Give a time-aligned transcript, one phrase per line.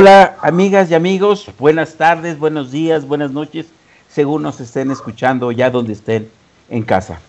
[0.00, 3.66] Hola amigas y amigos, buenas tardes, buenos días, buenas noches,
[4.08, 6.30] según nos estén escuchando ya donde estén
[6.70, 7.20] en casa.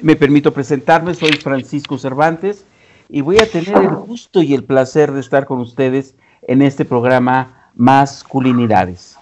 [0.00, 2.64] Me permito presentarme, soy Francisco Cervantes
[3.08, 6.84] y voy a tener el gusto y el placer de estar con ustedes en este
[6.84, 9.18] programa Masculinidades.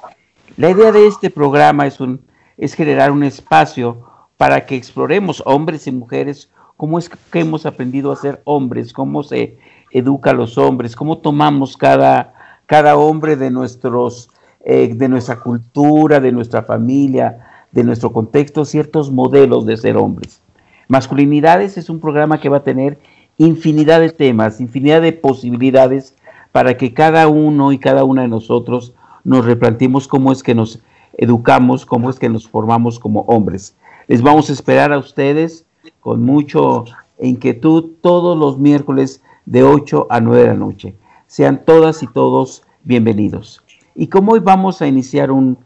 [0.59, 2.20] La idea de este programa es, un,
[2.59, 4.06] es generar un espacio
[4.36, 9.22] para que exploremos hombres y mujeres cómo es que hemos aprendido a ser hombres, cómo
[9.22, 9.56] se
[9.93, 12.34] educa a los hombres, cómo tomamos cada,
[12.69, 14.29] cada hombre de, nuestros,
[14.62, 20.42] eh, de nuestra cultura, de nuestra familia, de nuestro contexto, ciertos modelos de ser hombres.
[20.87, 22.98] Masculinidades es un programa que va a tener
[23.39, 26.15] infinidad de temas, infinidad de posibilidades
[26.52, 28.92] para que cada uno y cada una de nosotros
[29.25, 30.83] nos replanteemos cómo es que nos
[31.16, 33.77] educamos, cómo es que nos formamos como hombres.
[34.09, 35.64] Les vamos a esperar a ustedes
[36.00, 36.84] con mucho
[37.19, 40.95] inquietud todos los miércoles de 8 a 9 de la noche.
[41.27, 43.62] Sean todas y todos bienvenidos.
[43.95, 45.59] Y como hoy vamos a iniciar un,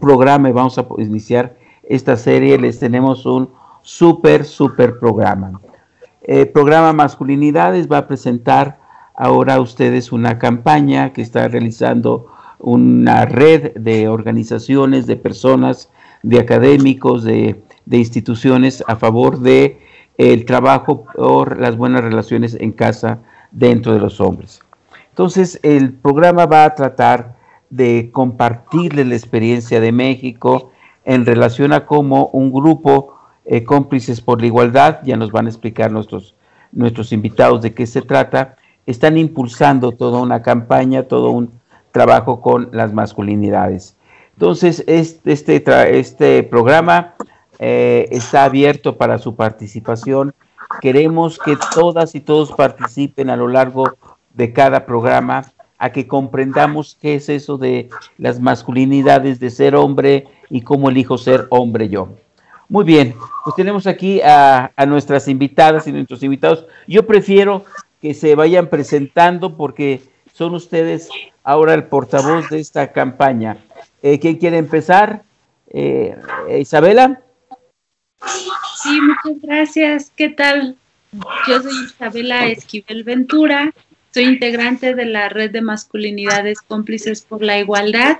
[0.00, 3.50] programa y vamos a iniciar esta serie, les tenemos un
[3.82, 5.60] súper, súper programa.
[6.22, 8.78] El programa Masculinidades va a presentar
[9.14, 15.90] ahora a ustedes una campaña que está realizando una red de organizaciones, de personas,
[16.22, 19.80] de académicos, de, instituciones a favor de
[20.16, 23.18] el trabajo por las buenas relaciones en casa
[23.50, 24.62] dentro de los hombres.
[25.20, 27.36] Entonces, el programa va a tratar
[27.68, 30.70] de compartirles la experiencia de México
[31.04, 35.50] en relación a cómo un grupo eh, cómplices por la igualdad, ya nos van a
[35.50, 36.34] explicar nuestros,
[36.72, 41.50] nuestros invitados de qué se trata, están impulsando toda una campaña, todo un
[41.92, 43.98] trabajo con las masculinidades.
[44.32, 47.12] Entonces, este, este, este programa
[47.58, 50.32] eh, está abierto para su participación.
[50.80, 53.84] Queremos que todas y todos participen a lo largo
[54.30, 55.44] de cada programa,
[55.78, 61.16] a que comprendamos qué es eso de las masculinidades de ser hombre y cómo elijo
[61.16, 62.08] ser hombre yo.
[62.68, 63.14] Muy bien,
[63.44, 66.66] pues tenemos aquí a, a nuestras invitadas y nuestros invitados.
[66.86, 67.64] Yo prefiero
[68.00, 70.02] que se vayan presentando porque
[70.32, 71.08] son ustedes
[71.42, 73.56] ahora el portavoz de esta campaña.
[74.02, 75.22] Eh, ¿Quién quiere empezar?
[75.68, 76.16] Eh,
[76.58, 77.20] Isabela.
[78.82, 80.12] Sí, muchas gracias.
[80.16, 80.76] ¿Qué tal?
[81.46, 83.72] Yo soy Isabela Esquivel Ventura,
[84.12, 88.18] soy integrante de la red de masculinidades cómplices por la igualdad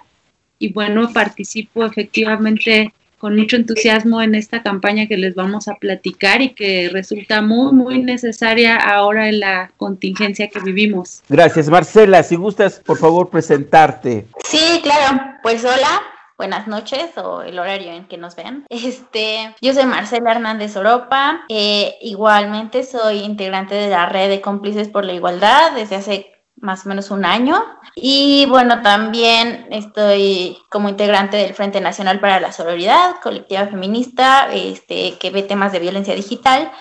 [0.58, 6.40] y bueno, participo efectivamente con mucho entusiasmo en esta campaña que les vamos a platicar
[6.40, 11.22] y que resulta muy, muy necesaria ahora en la contingencia que vivimos.
[11.28, 12.22] Gracias, Marcela.
[12.22, 14.26] Si gustas, por favor, presentarte.
[14.44, 15.22] Sí, claro.
[15.42, 16.00] Pues hola,
[16.40, 18.64] buenas noches o el horario en que nos vean.
[18.70, 24.88] Este, yo soy Marcela Hernández Oropa, eh, igualmente soy integrante de la red de cómplices
[24.88, 27.62] por la igualdad desde hace más o menos un año.
[27.94, 35.18] Y bueno, también estoy como integrante del Frente Nacional para la Sororidad, colectiva feminista, este,
[35.18, 36.72] que ve temas de violencia digital.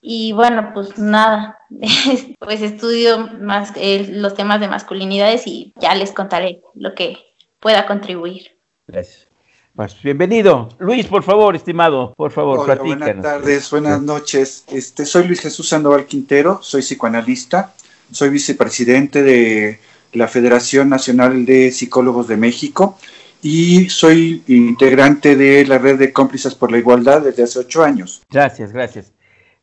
[0.00, 1.58] Y bueno, pues nada,
[2.38, 7.18] pues estudio más eh, los temas de masculinidades y ya les contaré lo que
[7.58, 8.57] pueda contribuir.
[8.88, 9.28] Gracias.
[9.76, 10.70] Pues bienvenido.
[10.80, 14.64] Luis, por favor, estimado, por favor, Hola, Buenas tardes, buenas noches.
[14.66, 17.74] Este, soy Luis Jesús Sandoval Quintero, soy psicoanalista
[18.10, 19.78] soy vicepresidente de
[20.12, 22.98] la Federación Nacional de Psicólogos de México
[23.42, 28.22] y soy integrante de la red de cómplices por la igualdad desde hace ocho años.
[28.30, 29.12] Gracias, gracias.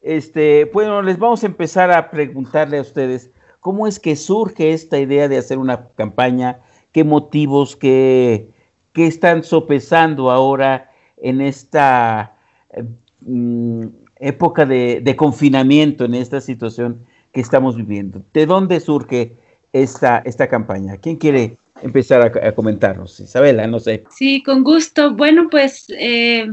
[0.01, 4.99] Este, bueno, les vamos a empezar a preguntarle a ustedes cómo es que surge esta
[4.99, 6.59] idea de hacer una campaña,
[6.91, 8.49] qué motivos, qué,
[8.95, 12.33] qué están sopesando ahora en esta
[12.73, 12.83] eh,
[13.21, 18.23] mm, época de, confinamiento, en esta situación que estamos viviendo.
[18.33, 19.35] ¿De dónde surge
[19.73, 20.95] esta, esta campaña?
[20.95, 23.19] ¿Quién quiere empezar a, comentarnos?
[23.19, 24.05] Isabela, no sé.
[24.09, 25.13] Sí, con gusto.
[25.13, 26.47] Bueno, pues eh,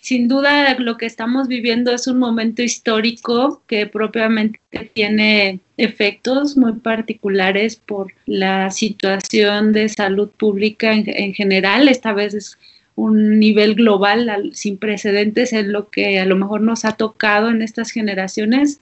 [0.00, 4.60] sin duda lo que estamos viviendo es un momento histórico que propiamente
[4.94, 11.88] tiene efectos muy particulares por la situación de salud pública en, en general.
[11.88, 12.58] Esta vez es
[12.94, 17.62] un nivel global sin precedentes en lo que a lo mejor nos ha tocado en
[17.62, 18.80] estas generaciones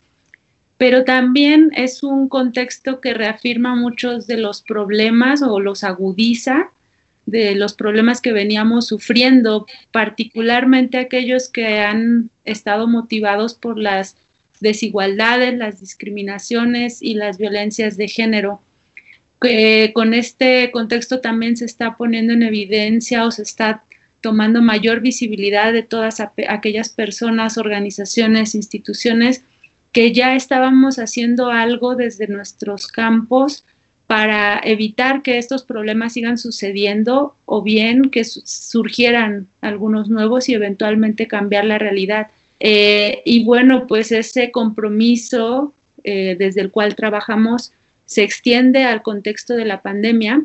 [0.77, 6.73] pero también es un contexto que reafirma muchos de los problemas o los agudiza
[7.27, 14.17] de los problemas que veníamos sufriendo, particularmente aquellos que han estado motivados por las
[14.61, 18.61] desigualdades, las discriminaciones y las violencias de género.
[19.93, 23.85] con este contexto también se está poniendo en evidencia o se está
[24.23, 26.19] tomando mayor visibilidad de todas
[26.49, 29.43] aquellas personas, organizaciones, instituciones
[29.93, 33.65] que ya estábamos haciendo algo desde nuestros campos
[34.07, 41.27] para evitar que estos problemas sigan sucediendo o bien que surgieran algunos nuevos y eventualmente
[41.27, 42.29] cambiar la realidad.
[42.61, 45.73] Eh, y bueno, pues ese compromiso
[46.05, 47.73] eh, desde el cual trabajamos
[48.05, 50.45] se extiende al contexto de la pandemia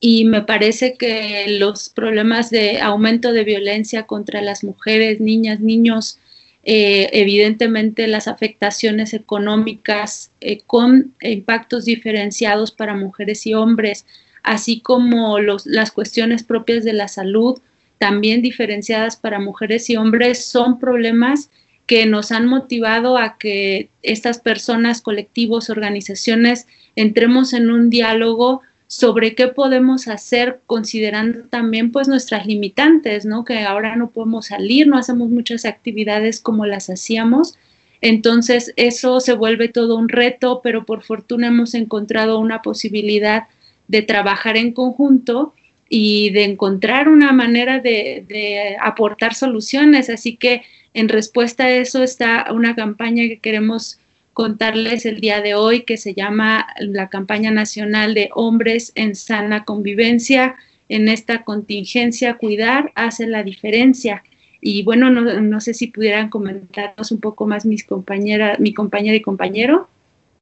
[0.00, 6.18] y me parece que los problemas de aumento de violencia contra las mujeres, niñas, niños,
[6.62, 14.04] eh, evidentemente las afectaciones económicas eh, con impactos diferenciados para mujeres y hombres,
[14.42, 17.58] así como las cuestiones propias de la salud,
[17.98, 21.50] también diferenciadas para mujeres y hombres, son problemas
[21.86, 29.36] que nos han motivado a que estas personas, colectivos, organizaciones, entremos en un diálogo sobre
[29.36, 33.44] qué podemos hacer considerando también pues nuestras limitantes, ¿no?
[33.44, 37.54] Que ahora no podemos salir, no hacemos muchas actividades como las hacíamos.
[38.00, 43.44] Entonces eso se vuelve todo un reto, pero por fortuna hemos encontrado una posibilidad
[43.86, 45.54] de trabajar en conjunto
[45.88, 50.10] y de encontrar una manera de, de aportar soluciones.
[50.10, 50.62] Así que
[50.94, 53.99] en respuesta a eso está una campaña que queremos
[54.32, 59.64] contarles el día de hoy que se llama la campaña nacional de hombres en sana
[59.64, 60.56] convivencia.
[60.88, 64.24] En esta contingencia, cuidar hace la diferencia.
[64.60, 69.22] Y bueno, no, sé si pudieran comentarnos un poco más mis compañeras, mi compañera y
[69.22, 69.88] compañero.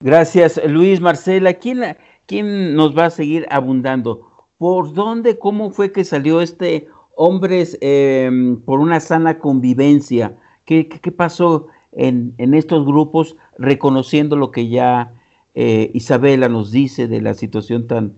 [0.01, 1.55] Gracias, Luis Marcela.
[1.55, 1.97] ¿Quién,
[2.27, 4.49] quién nos va a seguir abundando?
[4.59, 6.89] ¿Por dónde, cómo fue que salió este
[7.21, 10.37] Hombres em, por una sana convivencia?
[10.65, 11.67] ¿Qué, qué, qué pasó
[11.99, 15.13] en, estos grupos reconociendo lo que ya
[15.55, 18.15] eh, Isabela nos dice de la situación tan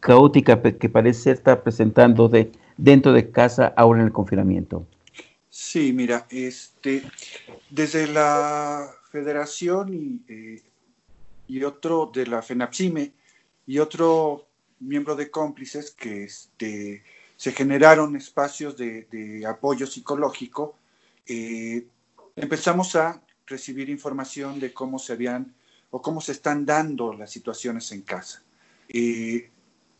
[0.00, 4.84] caótica que parece estar presentando de, dentro de casa ahora en el confinamiento.
[5.48, 7.02] Sí, mira, este,
[7.70, 10.62] desde la federación y, eh,
[11.46, 13.12] y otro de la FENAPSIME
[13.66, 14.46] y otro
[14.80, 17.04] miembro de cómplices que este,
[17.36, 20.74] se generaron espacios de, de apoyo psicológico,
[21.26, 21.84] eh,
[22.40, 25.54] empezamos a recibir información de cómo se habían
[25.90, 28.42] o cómo se están dando las situaciones en casa.
[28.88, 29.50] Eh,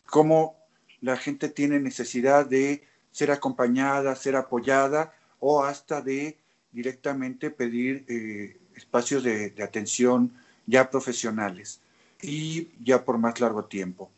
[0.05, 0.55] cómo
[1.01, 6.37] la gente tiene necesidad de ser acompañada, ser apoyada o hasta de
[6.71, 10.33] directamente pedir eh, espacios de, atención
[10.65, 11.81] ya profesionales
[12.21, 14.09] y ya por más largo tiempo.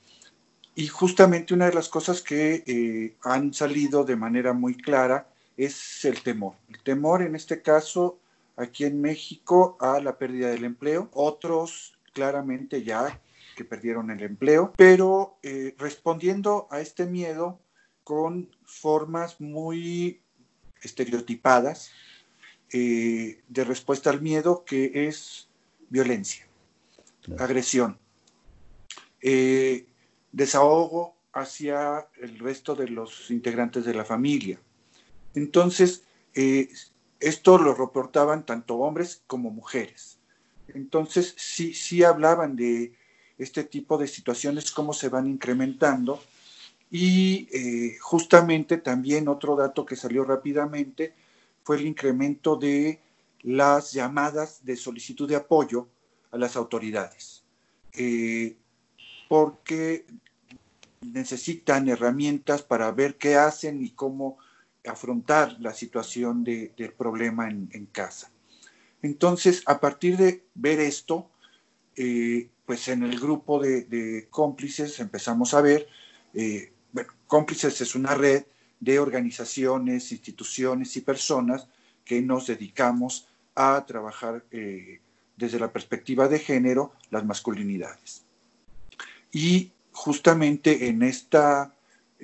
[0.76, 5.28] Y justamente una de las cosas que eh, han salido de manera muy clara
[5.58, 6.56] es el temor.
[6.70, 8.20] El temor en este caso
[8.56, 13.20] aquí en México a la pérdida del empleo, otros claramente ya
[13.56, 17.60] que perdieron el empleo, pero eh, respondiendo a este miedo
[18.04, 20.22] con formas muy
[20.82, 21.92] estereotipadas
[22.72, 25.48] eh, de respuesta al miedo que es
[25.90, 26.48] violencia,
[27.38, 28.00] agresión,
[29.22, 29.86] eh,
[30.32, 34.60] desahogo hacia el resto de los integrantes de la familia.
[35.36, 36.04] Entonces,
[37.20, 40.18] esto lo reportaban tanto hombres como mujeres.
[40.70, 42.94] Entonces, sí, sí hablaban de
[43.38, 46.22] este tipo de situaciones, cómo se van incrementando.
[46.92, 51.14] Y eh, justamente también otro dato que salió rápidamente
[51.64, 53.00] fue el incremento de
[53.42, 55.88] las llamadas de solicitud de apoyo
[56.32, 57.44] a las autoridades,
[57.94, 58.56] eh,
[59.28, 60.06] porque
[61.02, 64.38] necesitan herramientas para ver qué hacen y cómo
[64.86, 68.32] afrontar la situación del problema en, casa.
[69.02, 71.30] Entonces, a partir de ver esto,
[71.96, 75.88] eh, pues en el grupo de, cómplices empezamos a ver,
[76.34, 76.72] eh,
[77.28, 78.46] cómplices es una red
[78.80, 81.68] de organizaciones, instituciones y personas
[82.04, 85.00] que nos dedicamos a trabajar eh,
[85.38, 88.24] desde la perspectiva de género las masculinidades.
[89.32, 91.74] Y justamente en esta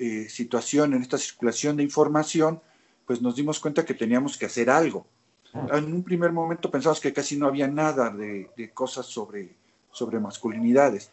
[0.02, 2.62] eh, situación, en esta circulación de información,
[3.04, 5.06] pues nos dimos cuenta que teníamos que hacer algo.
[5.52, 9.50] En un primer momento pensamos que casi no había nada de, cosas sobre,
[9.90, 11.10] sobre masculinidades,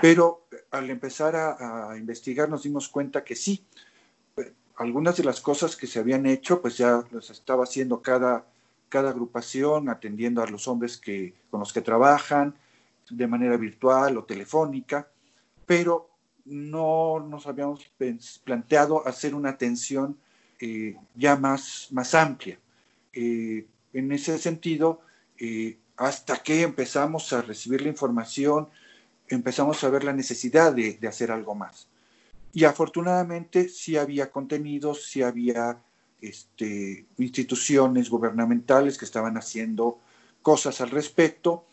[0.00, 3.62] pero al empezar a, investigar nos dimos cuenta que sí,
[4.76, 8.46] algunas de las cosas que se habían hecho, pues ya las estaba haciendo cada,
[8.88, 12.54] cada agrupación, atendiendo a los hombres que, con los que trabajan
[13.10, 15.08] de manera virtual o telefónica,
[15.66, 16.09] pero
[16.44, 17.90] no nos habíamos
[18.44, 20.16] planteado hacer una atención
[20.58, 22.58] eh, ya más, más amplia.
[23.12, 25.00] Eh, en ese sentido,
[25.38, 28.68] eh, hasta que empezamos a recibir la información,
[29.28, 31.88] empezamos a ver la necesidad de, hacer algo más.
[32.52, 35.82] Y afortunadamente sí había contenidos, sí había
[36.20, 40.00] este, instituciones gubernamentales que estaban haciendo
[40.42, 41.66] cosas al respecto,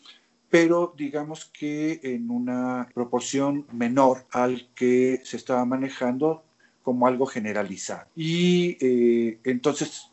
[0.50, 6.42] pero digamos que en una proporción menor al que se estaba manejando
[6.82, 8.06] como algo generalizado.
[8.16, 10.10] Y eh, entonces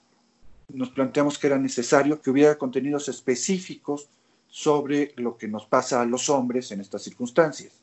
[0.73, 4.09] nos planteamos que era necesario que hubiera contenidos específicos
[4.47, 7.73] sobre lo que nos pasa a los hombres en estas circunstancias.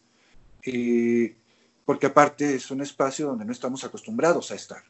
[0.64, 1.34] Eh,
[1.84, 4.82] porque aparte es un espacio donde no estamos acostumbrados a estar.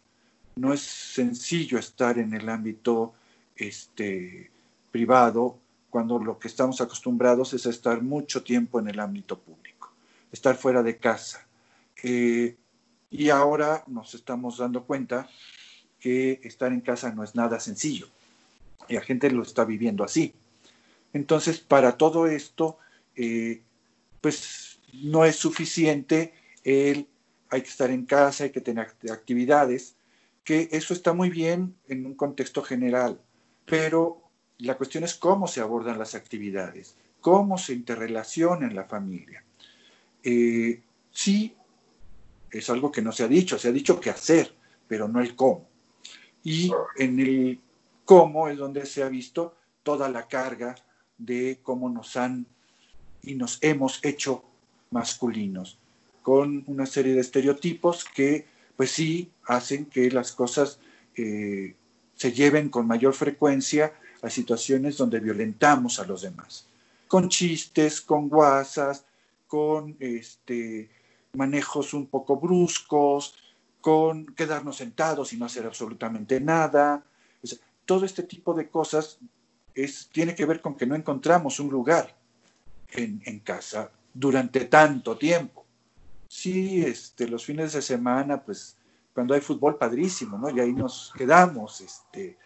[0.57, 3.14] No es sencillo estar en el ámbito
[3.57, 4.50] este,
[4.90, 5.59] privado
[5.92, 9.92] cuando lo que estamos acostumbrados es a estar mucho tiempo en el ámbito público,
[10.32, 11.46] estar fuera de casa.
[12.02, 12.56] Eh,
[13.11, 15.28] y ahora nos estamos dando cuenta
[16.00, 18.08] que estar en casa no es nada sencillo.
[18.88, 20.32] Y la gente lo está viviendo así.
[21.12, 22.78] Entonces, para todo esto,
[23.14, 23.61] eh,
[24.22, 26.32] pues no es suficiente
[26.64, 27.06] el
[27.50, 29.94] hay que estar en casa, hay que tener actividades,
[30.42, 33.20] que eso está muy bien en un contexto general,
[33.66, 34.22] pero
[34.62, 39.45] la cuestión es cómo se abordan las actividades, cómo se interrelaciona la familia.
[40.23, 41.54] Eh, sí,
[42.50, 44.54] es algo que no se ha dicho, se ha dicho qué hacer,
[44.87, 45.69] pero no el cómo.
[46.45, 47.61] Y en el
[48.04, 50.75] cómo es donde se ha visto toda la carga
[51.19, 52.47] de cómo nos han
[53.23, 54.45] y nos hemos hecho
[54.90, 55.78] masculinos,
[56.23, 60.78] con una serie de estereotipos que pues sí hacen que las cosas
[61.16, 61.75] eh,
[62.14, 63.92] se lleven con mayor frecuencia
[64.23, 66.67] a situaciones donde violentamos a los demás,
[67.09, 69.05] con chistes, con guasas,
[69.47, 70.88] con este,
[71.35, 73.35] manejos un poco bruscos,
[73.81, 77.05] con quedarnos sentados y no hacer absolutamente nada.
[77.85, 79.19] todo este tipo de cosas
[79.75, 82.17] es, tiene que ver con que no encontramos un lugar
[82.91, 85.67] en, en, casa durante tanto tiempo.
[86.29, 88.76] Sí, este, los fines de semana, pues
[89.12, 90.49] cuando hay fútbol, padrísimo, ¿no?
[90.49, 92.38] Y ahí nos quedamos, este,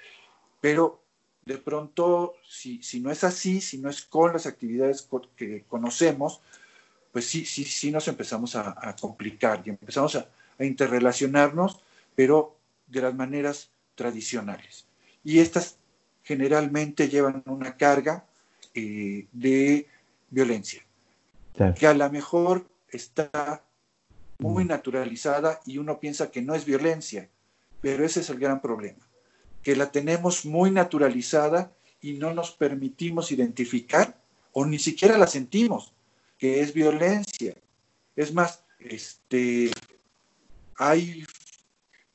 [0.60, 1.05] pero
[1.46, 6.40] de pronto, si, si no es así, si no es con las actividades que conocemos,
[7.12, 11.80] pues sí, sí, sí nos empezamos a, complicar y empezamos a, interrelacionarnos,
[12.14, 12.56] pero
[12.88, 14.86] de las maneras tradicionales.
[15.22, 15.76] Y estas
[16.24, 18.26] generalmente llevan una carga
[18.74, 19.86] eh, de
[20.28, 20.82] violencia,
[21.78, 23.62] que a lo mejor está
[24.38, 24.68] muy mm.
[24.68, 27.28] naturalizada y uno piensa que no es violencia,
[27.80, 29.05] pero ese es el gran problema,
[29.66, 34.16] que la tenemos muy naturalizada y no nos permitimos identificar
[34.52, 35.92] o ni siquiera la sentimos
[36.38, 37.52] que es violencia.
[38.14, 39.72] Es más, este,
[40.76, 41.24] hay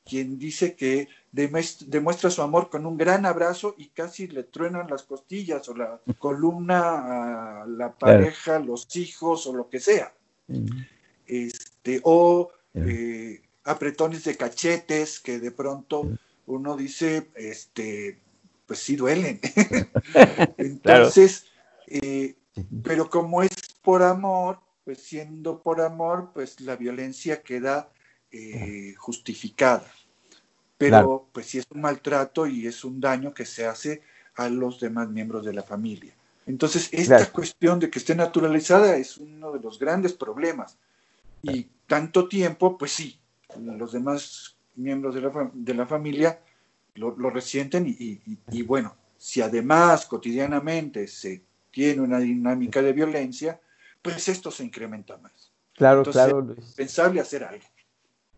[0.06, 5.04] quien dice que demuestra su amor con un gran abrazo y casi le truenan las
[5.04, 10.14] costillas o la columna a la pareja, los hijos o lo que sea.
[11.28, 16.10] Este, o eh, apretones de cachetes que de pronto
[16.52, 18.20] uno dice, este,
[18.66, 19.40] pues sí duelen.
[20.58, 21.46] Entonces,
[21.88, 22.36] eh,
[22.84, 27.90] pero como es por amor, pues siendo por amor, pues la violencia queda
[28.32, 29.90] eh, justificada.
[30.78, 34.02] Pero pues sí es un maltrato y es un daño que se hace
[34.36, 36.14] a los demás miembros de la familia.
[36.48, 40.78] Entonces, esta cuestión de que esté naturalizada es uno de los grandes problemas.
[41.44, 43.20] Y tanto tiempo, pues sí,
[43.60, 46.40] los demás miembros de la, de la familia
[46.96, 48.20] lo, resienten y,
[48.52, 53.60] y, bueno, si además cotidianamente se tiene una dinámica de violencia,
[54.02, 55.52] pues esto se incrementa más.
[55.76, 56.74] Claro, claro, Luis.
[56.76, 57.64] Pensable hacer algo.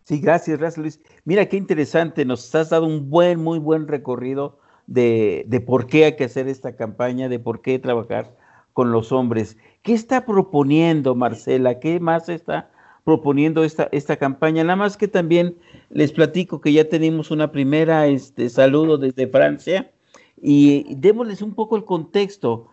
[0.04, 1.00] Sí, gracias, gracias, Luis.
[1.24, 6.04] Mira qué interesante, nos has dado un buen, muy buen recorrido de, de por qué
[6.04, 8.36] hay que hacer esta campaña, de por qué trabajar
[8.72, 9.56] con los hombres.
[9.82, 11.80] ¿Qué está proponiendo Marcela?
[11.80, 12.70] ¿Qué más está
[13.04, 14.64] proponiendo esta, esta campaña?
[14.64, 15.56] Nada más que también
[15.90, 19.90] les platico que ya tenemos una primera este, saludo desde Francia
[20.40, 22.68] y démosles un poco el contexto.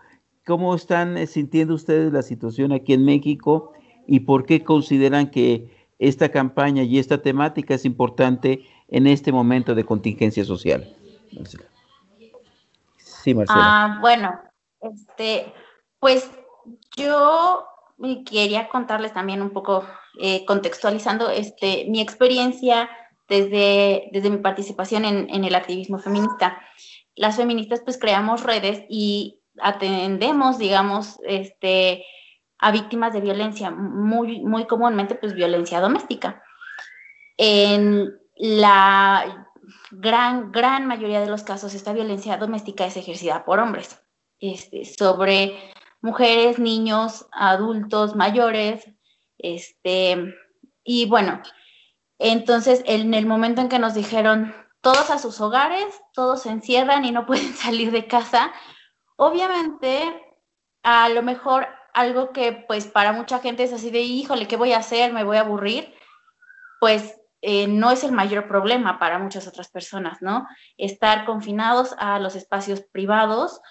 [0.45, 3.73] ¿Cómo están eh, sintiendo ustedes la situación aquí en México
[4.07, 5.69] y por qué consideran que
[5.99, 10.95] esta campaña y esta temática es importante en este momento de contingencia social?
[12.97, 13.61] Sí, Marcela.
[13.63, 14.39] Ah, bueno,
[14.81, 15.53] este,
[15.99, 16.29] pues
[16.97, 17.65] yo
[18.25, 19.85] quería contarles también un poco,
[20.19, 22.89] eh, contextualizando este, mi experiencia
[23.27, 26.61] desde, desde mi participación en, en el activismo feminista.
[27.15, 32.05] Las feministas pues creamos redes y atendemos, digamos, este,
[32.59, 36.43] a víctimas de violencia, muy, muy comúnmente, pues violencia doméstica.
[37.37, 39.47] En la
[39.91, 44.01] gran, gran mayoría de los casos, esta violencia doméstica es ejercida por hombres,
[44.39, 45.57] este, sobre
[46.01, 48.87] mujeres, niños, adultos, mayores,
[49.41, 50.35] este,
[50.83, 51.41] y bueno,
[52.19, 57.05] entonces en el momento en que nos dijeron todos a sus hogares, todos se encierran
[57.05, 58.51] y no pueden salir de casa,
[59.23, 60.19] Obviamente,
[60.81, 64.73] a lo mejor algo que pues para mucha gente es así de, híjole, ¿qué voy
[64.73, 65.13] a hacer?
[65.13, 65.93] ¿Me voy a aburrir?
[66.79, 70.47] Pues eh, no es el mayor problema para muchas otras personas, ¿no?
[70.75, 73.61] Estar confinados a los espacios privados,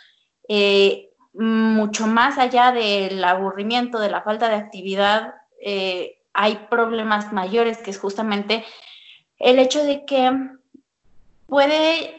[0.49, 7.79] eh, mucho más allá del aburrimiento, de la falta de actividad, eh, hay problemas mayores,
[7.79, 8.65] que es justamente
[9.39, 10.31] el hecho de que
[11.47, 12.19] puede,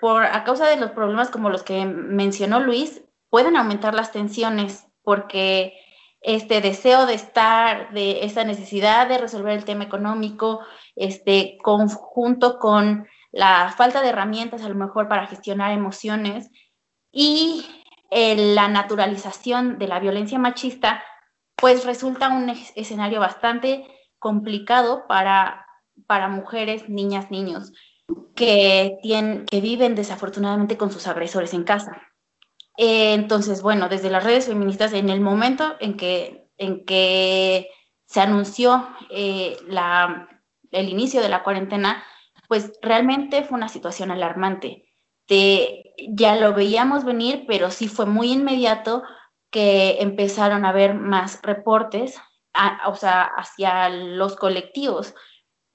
[0.00, 4.86] por, a causa de los problemas como los que mencionó Luis, pueden aumentar las tensiones
[5.02, 5.78] porque
[6.20, 10.60] este deseo de estar, de esa necesidad de resolver el tema económico,
[10.94, 16.50] este, conjunto con la falta de herramientas a lo mejor para gestionar emociones
[17.10, 17.66] y
[18.10, 21.02] la naturalización de la violencia machista,
[21.62, 23.86] pues resulta un escenario bastante
[24.18, 25.64] complicado para,
[26.08, 27.72] para mujeres, niñas, niños
[28.34, 32.02] que, tienen, que viven desafortunadamente con sus agresores en casa.
[32.76, 37.68] Eh, entonces, bueno, desde las redes feministas, en el momento en que, en que
[38.06, 40.28] se anunció eh, la,
[40.72, 42.02] el inicio de la cuarentena,
[42.48, 44.88] pues realmente fue una situación alarmante.
[45.28, 49.04] ya lo veíamos venir, pero sí fue muy inmediato
[49.52, 52.18] que empezaron a haber más reportes,
[52.86, 55.14] o sea, hacia los colectivos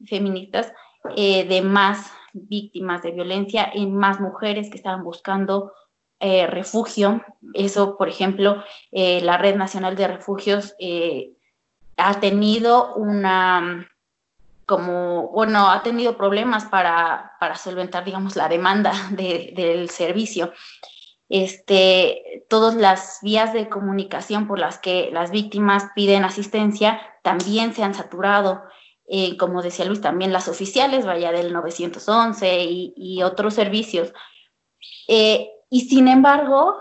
[0.03, 0.73] feministas
[1.15, 5.73] eh, de más víctimas de violencia y más mujeres que estaban buscando
[6.19, 7.23] eh, refugio.
[7.53, 10.75] Eso, por ejemplo, eh, la Red Nacional de Refugios
[11.97, 13.87] ha tenido una,
[14.65, 20.51] como, bueno, ha tenido problemas para, para solventar, digamos, la demanda del servicio.
[21.29, 27.83] Este, todas las vías de comunicación por las que las víctimas piden asistencia también se
[27.83, 28.63] han saturado.
[29.39, 32.65] como decía Luis, también las oficiales, vaya del 911
[32.95, 34.13] y, otros servicios.
[35.07, 36.75] Eh, y sin embargo,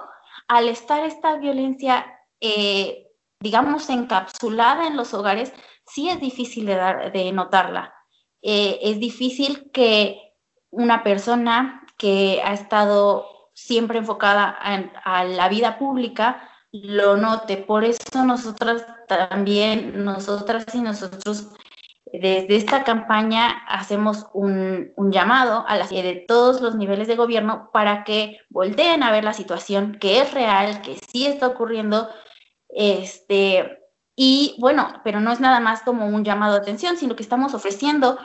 [0.48, 2.06] al estar esta violencia,
[2.40, 3.08] eh,
[3.40, 5.52] digamos, encapsulada en los hogares,
[5.86, 7.94] sí es difícil de, dar, de notarla.
[8.42, 10.34] Eh, es difícil que
[10.70, 17.56] una persona que ha estado siempre enfocada a la vida pública lo note.
[17.56, 21.48] Por eso nosotras también, nosotras y nosotros
[22.12, 28.04] desde esta campaña hacemos un, llamado a la de todos los niveles de gobierno para
[28.04, 32.08] que volteen a ver la situación, que es real, que sí está ocurriendo,
[32.68, 33.78] este,
[34.14, 37.54] y bueno, pero no es nada más como un llamado de atención, sino que estamos
[37.54, 38.18] ofreciendo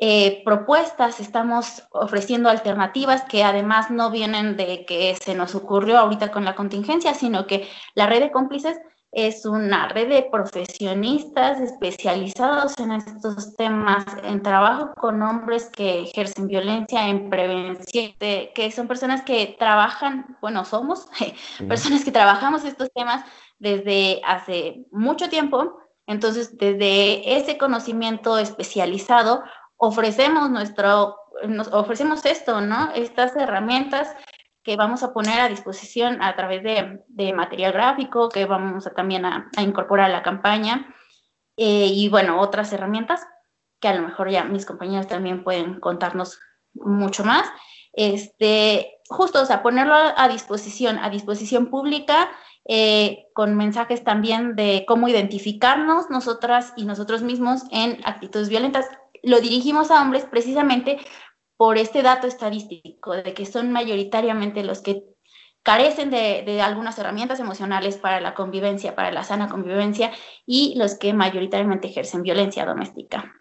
[0.00, 6.30] eh, propuestas, estamos ofreciendo alternativas que además no vienen de que se nos ocurrió ahorita
[6.30, 8.78] con la contingencia, sino que la red de cómplices
[9.10, 16.46] es una red de profesionistas especializados en estos temas, en trabajo con hombres que ejercen
[16.46, 21.08] violencia, en prevención, que son personas que trabajan, bueno, somos
[21.68, 23.24] personas que trabajamos estos temas
[23.58, 25.80] desde hace mucho tiempo.
[26.06, 29.42] Entonces, desde ese conocimiento especializado,
[29.78, 31.16] ofrecemos nuestro,
[31.48, 32.90] nos ofrecemos esto, ¿no?
[32.94, 34.14] Estas herramientas
[34.62, 39.24] que vamos a poner a disposición a través de, material gráfico, que vamos a, también
[39.24, 40.94] a, incorporar a la campaña,
[41.56, 43.26] eh, y bueno, otras herramientas
[43.80, 46.38] que a lo mejor ya mis compañeros también pueden contarnos
[46.74, 47.48] mucho más.
[47.92, 52.28] Este, justo, o sea, ponerlo a disposición, a disposición pública,
[52.70, 58.86] eh, con mensajes también de cómo identificarnos nosotras y nosotros mismos en actitudes violentas.
[59.28, 60.96] Lo dirigimos a hombres precisamente
[61.58, 65.04] por este dato estadístico de que son mayoritariamente los que
[65.62, 70.12] carecen de, algunas herramientas emocionales para la convivencia, para la sana convivencia
[70.46, 73.34] y los que mayoritariamente ejercen violencia doméstica.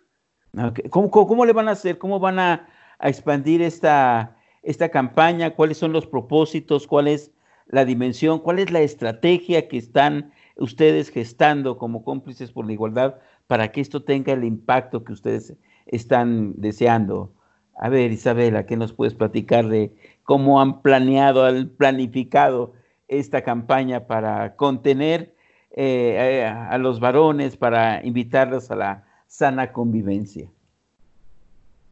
[0.89, 1.97] ¿Cómo, le van a hacer?
[1.97, 2.67] ¿Cómo van a,
[2.99, 5.51] expandir esta, esta campaña?
[5.51, 6.85] ¿Cuáles son los propósitos?
[6.85, 7.31] ¿Cuál es
[7.67, 8.39] la dimensión?
[8.39, 13.79] ¿Cuál es la estrategia que están ustedes gestando como cómplices por la igualdad para que
[13.79, 15.55] esto tenga el impacto que ustedes
[15.87, 17.31] están deseando?
[17.79, 19.91] A ver, Isabela, ¿qué nos puedes platicar de
[20.23, 22.73] cómo han planeado, han planificado
[23.07, 25.33] esta campaña para contener
[25.71, 30.49] eh, a, los varones, para invitarlos a la sana convivencia?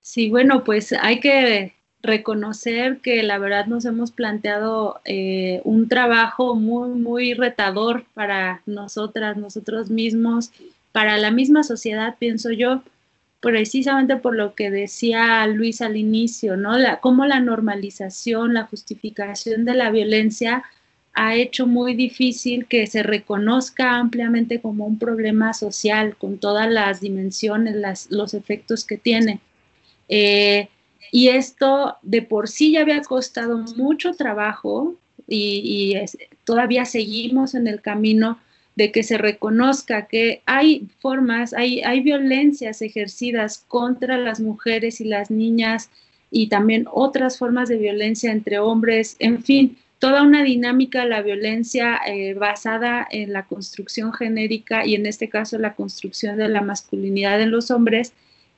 [0.01, 6.55] Sí, bueno, pues hay que reconocer que la verdad nos hemos planteado eh, un trabajo
[6.55, 10.51] muy, muy retador para nosotras, nosotros mismos,
[10.91, 12.81] para la misma sociedad, pienso yo,
[13.45, 16.79] precisamente por lo que decía Luis al inicio, ¿no?
[16.79, 20.63] La, cómo la normalización, la justificación de la violencia
[21.13, 27.01] ha hecho muy difícil que se reconozca ampliamente como un problema social, con todas las
[27.01, 29.39] dimensiones, los efectos que tiene.
[30.09, 30.67] Eh,
[31.11, 34.95] y esto de por sí ya había costado mucho trabajo
[35.27, 35.95] y,
[36.45, 38.39] todavía seguimos en el camino
[38.75, 45.05] de que se reconozca que hay formas, hay, hay violencias ejercidas contra las mujeres y
[45.05, 45.89] las niñas
[46.29, 51.21] y también otras formas de violencia entre hombres, en fin, toda una dinámica de la
[51.21, 56.61] violencia eh, basada en la construcción genérica y en este caso la construcción de la
[56.61, 58.13] masculinidad en los hombres,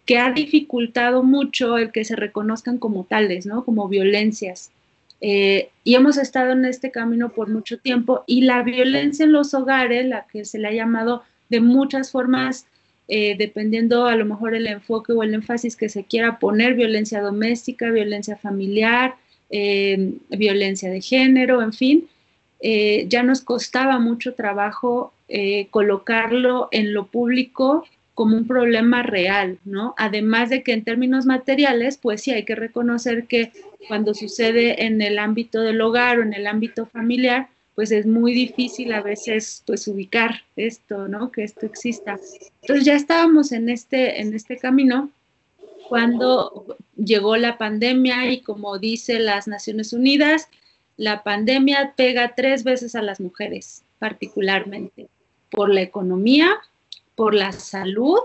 [0.05, 3.65] que ha dificultado mucho el que se reconozcan como tales, ¿no?
[3.65, 4.71] Como violencias.
[5.19, 9.53] Eh, y hemos estado en este camino por mucho tiempo y la violencia en los
[9.53, 12.67] hogares, la que se le ha llamado de muchas formas,
[13.07, 17.21] eh, dependiendo a lo mejor el enfoque o el énfasis que se quiera poner, violencia
[17.21, 19.15] doméstica, violencia familiar,
[19.49, 22.07] eh, violencia de género, en fin,
[22.59, 25.13] ya nos costaba mucho trabajo
[25.69, 27.85] colocarlo en lo público
[28.17, 29.93] como un problema real, ¿no?
[29.95, 33.51] Además de que en términos materiales, pues sí hay que reconocer que
[33.87, 38.33] cuando sucede en el ámbito del hogar o en el ámbito familiar, pues es muy
[38.33, 41.31] difícil a veces pues ubicar esto, ¿no?
[41.31, 42.19] Que esto exista.
[42.63, 45.11] Entonces ya estábamos en este, en este camino
[45.87, 50.49] cuando llegó la pandemia y como dice las Naciones Unidas,
[50.97, 55.07] la pandemia pega tres veces a las mujeres, particularmente
[55.51, 56.49] por la economía,
[57.17, 58.19] por la salud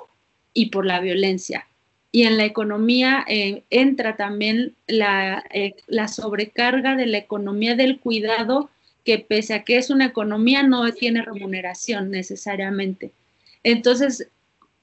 [0.53, 1.67] y por la violencia.
[2.13, 7.99] Y en la economía eh, entra también la, eh, la, sobrecarga de la economía del
[7.99, 8.69] cuidado,
[9.03, 13.13] que pese a que es una economía, no tiene remuneración necesariamente.
[13.65, 14.29] Entonces,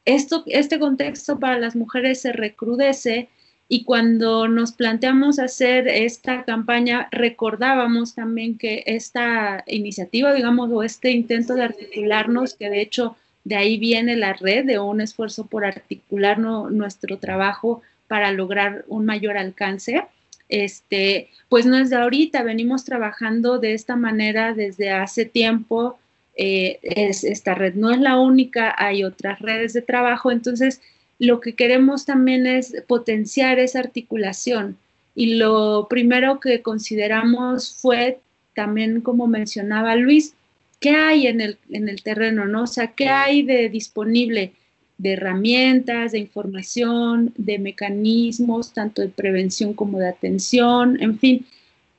[0.06, 3.30] esto, este contexto para las mujeres se recrudece
[3.68, 11.12] y cuando nos planteamos hacer esta campaña, recordábamos también que esta iniciativa, digamos, o este
[11.12, 13.16] intento de articularnos, que de hecho
[13.50, 19.06] de ahí viene la red de un esfuerzo por articular nuestro trabajo para lograr un
[19.06, 20.04] mayor alcance.
[20.50, 25.98] Este, pues no es de ahorita, venimos trabajando de esta manera desde hace tiempo.
[26.36, 30.80] Eh, es, esta red no es la única, hay otras redes de trabajo, entonces
[31.18, 34.78] lo que queremos también es potenciar esa articulación.
[35.16, 38.20] Y lo primero que consideramos fue,
[38.54, 40.36] también como mencionaba Luis,
[40.80, 42.64] qué hay en el, en el terreno, ¿no?
[42.64, 44.54] O sea, qué hay de disponible
[44.98, 51.46] de herramientas, de información, de mecanismos, tanto de prevención como de atención, en fin.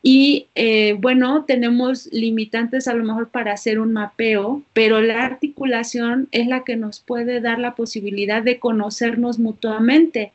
[0.02, 6.28] Y eh, bueno, tenemos limitantes a lo mejor para hacer un mapeo, pero la articulación
[6.30, 10.32] es la que nos puede dar la posibilidad de conocernos mutuamente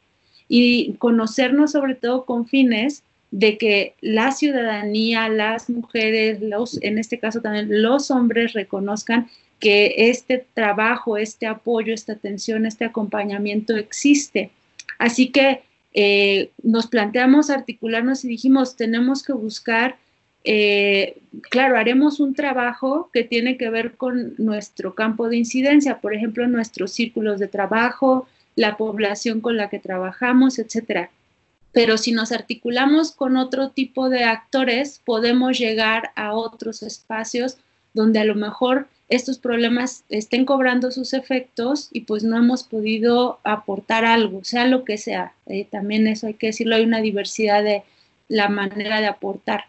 [0.47, 7.19] y conocernos sobre todo con fines de que la ciudadanía, las mujeres, los, en este
[7.19, 9.27] caso también los hombres reconozcan
[9.59, 14.51] que este trabajo, este apoyo, esta atención, este acompañamiento existe.
[14.99, 19.97] Así que eh, nos planteamos articularnos y dijimos, tenemos que buscar,
[20.43, 21.17] eh,
[21.49, 26.47] claro, haremos un trabajo que tiene que ver con nuestro campo de incidencia, por ejemplo,
[26.47, 31.09] nuestros círculos de trabajo, la población con la que trabajamos, etcétera
[31.75, 37.57] pero si nos articulamos con otro tipo de actores, podemos llegar a otros espacios
[37.93, 43.39] donde a lo mejor estos problemas estén cobrando sus efectos y pues no hemos podido
[43.43, 45.33] aportar algo, sea lo que sea.
[45.47, 47.83] Eh, también eso hay que decirlo, hay una diversidad de
[48.29, 49.65] la manera de aportar,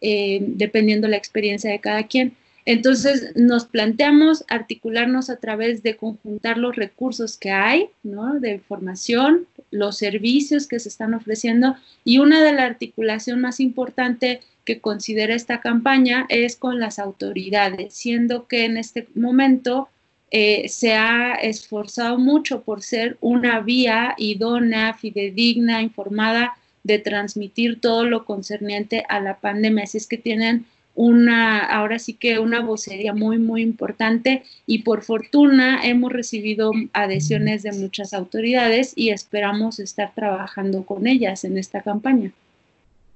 [0.00, 2.36] eh, dependiendo de la experiencia de cada quien.
[2.64, 8.38] Entonces nos planteamos articularnos a través de conjuntar los recursos que hay, ¿no?
[8.38, 14.40] De formación, los servicios que se están ofreciendo y una de la articulación más importante
[14.64, 19.88] que considera esta campaña es con las autoridades, siendo que en este momento
[20.30, 28.04] eh, se ha esforzado mucho por ser una vía idónea, fidedigna, informada de transmitir todo
[28.04, 29.84] lo concerniente a la pandemia.
[29.84, 35.02] Así es que tienen una, ahora sí que una vocería muy, muy importante y por
[35.02, 41.82] fortuna hemos recibido adhesiones de muchas autoridades y esperamos estar trabajando con ellas en esta
[41.82, 42.32] campaña.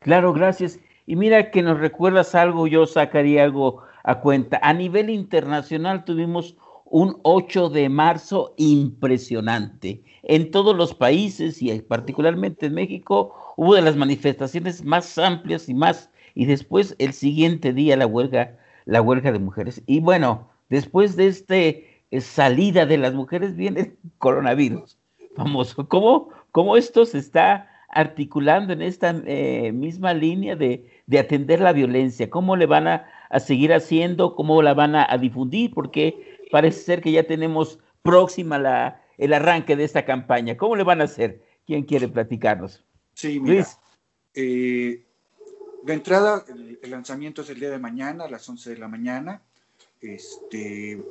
[0.01, 0.79] Claro, gracias.
[1.07, 4.59] Y mira que nos recuerdas algo, yo sacaría algo a cuenta.
[4.63, 10.01] A nivel internacional tuvimos un 8 de marzo impresionante.
[10.23, 15.75] En todos los países y particularmente en México hubo de las manifestaciones más amplias y
[15.75, 19.83] más y después el siguiente día la huelga, la huelga de mujeres.
[19.87, 24.99] Y bueno, después de este eh, salida de las mujeres viene el coronavirus.
[25.37, 25.89] Famoso.
[25.89, 32.31] ¿Cómo, cómo esto se está articulando en esta eh, misma línea de, atender la violencia?
[32.31, 33.07] ¿Cómo le van a,
[33.39, 34.37] seguir haciendo?
[34.37, 35.73] ¿Cómo la van a, difundir?
[35.73, 40.57] Porque parece ser que ya tenemos próxima la, el arranque de esta campaña.
[40.57, 41.43] ¿Cómo le van a hacer?
[41.67, 42.85] ¿Quién quiere platicarnos?
[43.15, 43.67] Sí, mira.
[44.35, 45.04] Eh,
[45.85, 49.43] de entrada, el, lanzamiento es el día de mañana a las 11 de la mañana.
[50.01, 51.03] Este,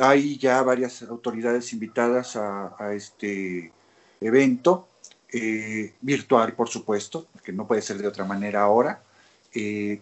[0.00, 3.72] hay ya varias autoridades invitadas a, este
[4.20, 4.88] evento,
[5.32, 9.02] eh, virtual por supuesto, que no puede ser de otra manera ahora.
[9.52, 10.00] Eh,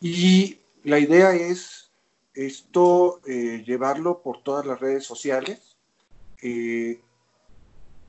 [0.00, 1.90] y la idea es
[2.34, 5.76] esto llevarlo por todas las redes sociales,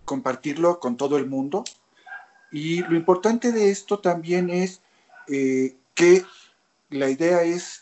[0.04, 1.64] compartirlo con todo el mundo.
[2.56, 4.82] Y lo importante de esto también es
[5.28, 6.24] que
[6.89, 7.82] la idea es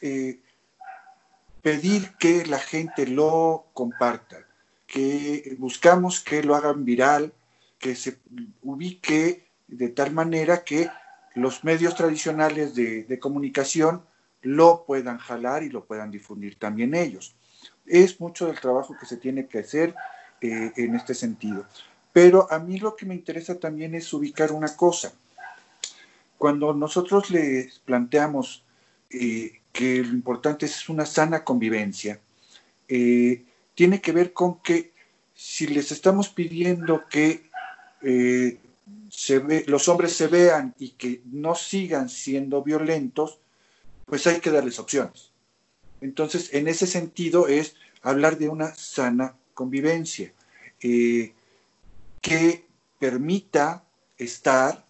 [1.62, 4.38] pedir que la gente lo comparta,
[4.88, 7.34] que buscamos que lo hagan viral,
[7.78, 8.18] que se
[8.64, 10.90] ubique de tal manera que
[11.36, 14.04] los medios tradicionales de, comunicación
[14.42, 17.36] lo puedan jalar y lo puedan difundir también ellos.
[17.86, 19.96] Es mucho del trabajo que se tiene que hacer
[20.42, 21.66] eh, en este sentido.
[22.14, 25.12] Pero a mí lo que me interesa también es ubicar una cosa.
[26.38, 28.64] Cuando nosotros les planteamos
[29.10, 32.20] eh, que lo importante es una sana convivencia,
[32.88, 34.94] eh, tiene que ver con que
[35.34, 37.50] si les estamos pidiendo que
[38.04, 38.60] eh,
[39.66, 43.40] los hombres se vean y que no sigan siendo violentos,
[44.06, 45.32] pues hay que darles opciones.
[46.02, 50.32] Entonces, en ese sentido es hablar de una sana convivencia
[52.24, 52.66] que
[53.00, 53.84] permita
[54.18, 54.86] estar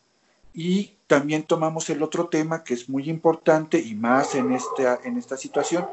[0.54, 5.17] y también tomamos el otro tema que es muy importante y más en esta, en
[5.17, 5.88] esta situación,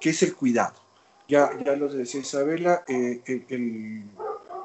[0.00, 0.80] que es el cuidado.
[1.28, 4.04] Ya, ya lo decía Isabela, eh, el,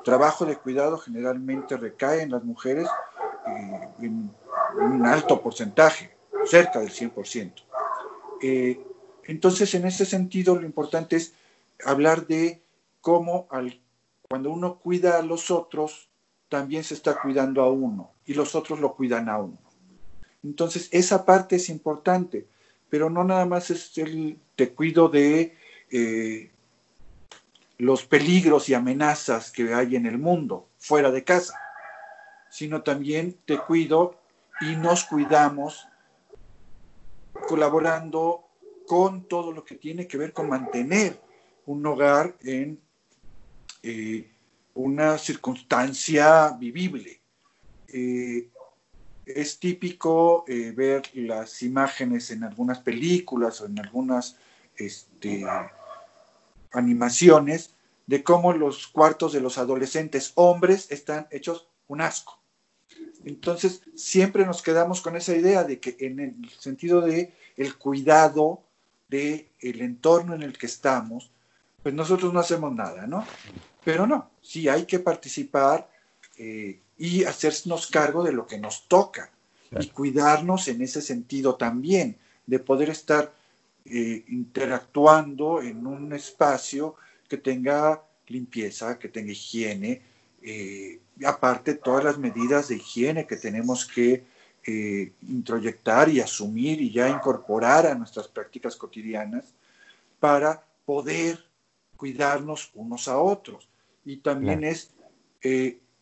[0.05, 2.87] trabajo de cuidado generalmente recae en las mujeres
[3.45, 4.31] eh, en,
[4.79, 6.15] un alto porcentaje,
[6.45, 7.51] cerca del 100%.
[8.41, 8.79] Eh,
[9.25, 11.33] entonces, en ese sentido, lo importante es
[11.85, 12.63] hablar de
[13.01, 13.81] cómo al,
[14.29, 16.10] cuando uno cuida a los otros,
[16.51, 19.57] también se está cuidando a uno y los otros lo cuidan a uno.
[20.43, 22.45] Entonces, esa parte es importante,
[22.89, 25.55] pero no nada más es el te cuido de
[25.89, 26.51] eh,
[27.77, 31.57] los peligros y amenazas que hay en el mundo, fuera de casa,
[32.49, 34.19] sino también te cuido
[34.59, 35.87] y nos cuidamos
[37.47, 38.43] colaborando
[38.87, 41.17] con todo lo que tiene que ver con mantener
[41.65, 42.77] un hogar en
[43.83, 44.30] eh,
[44.73, 47.21] una circunstancia vivible.
[47.87, 48.49] Eh,
[49.25, 54.37] es típico eh, ver las imágenes en algunas películas o en algunas
[54.75, 55.45] este,
[56.71, 57.75] animaciones
[58.07, 62.39] de cómo los cuartos de los adolescentes hombres están hechos un asco.
[63.23, 68.63] Entonces, siempre nos quedamos con esa idea de que en el sentido de el cuidado
[69.07, 71.31] del el entorno en el que estamos,
[71.83, 73.25] pues nosotros no hacemos nada, ¿no?
[73.83, 75.89] Pero no, sí hay que participar
[76.37, 79.31] eh, y hacernos cargo de lo que nos toca
[79.79, 83.33] y cuidarnos en ese sentido también, de poder estar
[83.85, 86.95] eh, interactuando en un espacio
[87.27, 90.01] que tenga limpieza, que tenga higiene,
[90.41, 94.25] eh, aparte todas las medidas de higiene que tenemos que
[94.65, 99.53] eh, introyectar y asumir y ya incorporar a nuestras prácticas cotidianas
[100.19, 101.43] para poder
[102.01, 103.69] cuidarnos unos a otros.
[104.03, 104.89] Y también es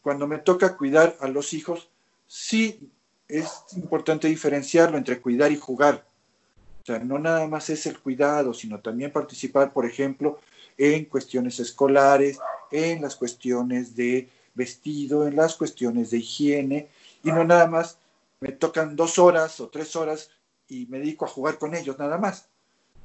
[0.01, 1.89] cuando me toca cuidar a los hijos,
[2.25, 2.89] sí
[3.27, 6.05] es importante diferenciarlo entre cuidar y jugar.
[6.81, 10.39] O sea, no nada más es el cuidado, sino también participar, por ejemplo,
[10.77, 12.39] en cuestiones escolares,
[12.71, 16.87] en las cuestiones de vestido, en las cuestiones de higiene,
[17.25, 17.97] y no nada más
[18.39, 20.31] me tocan dos horas o tres horas
[20.69, 22.47] y me dedico a jugar con ellos, nada más,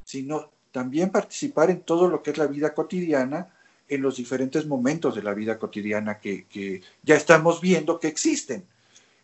[0.04, 3.48] sino también participar en todo lo que es la vida cotidiana
[3.88, 8.64] en los diferentes momentos de la vida cotidiana que, ya estamos viendo que existen.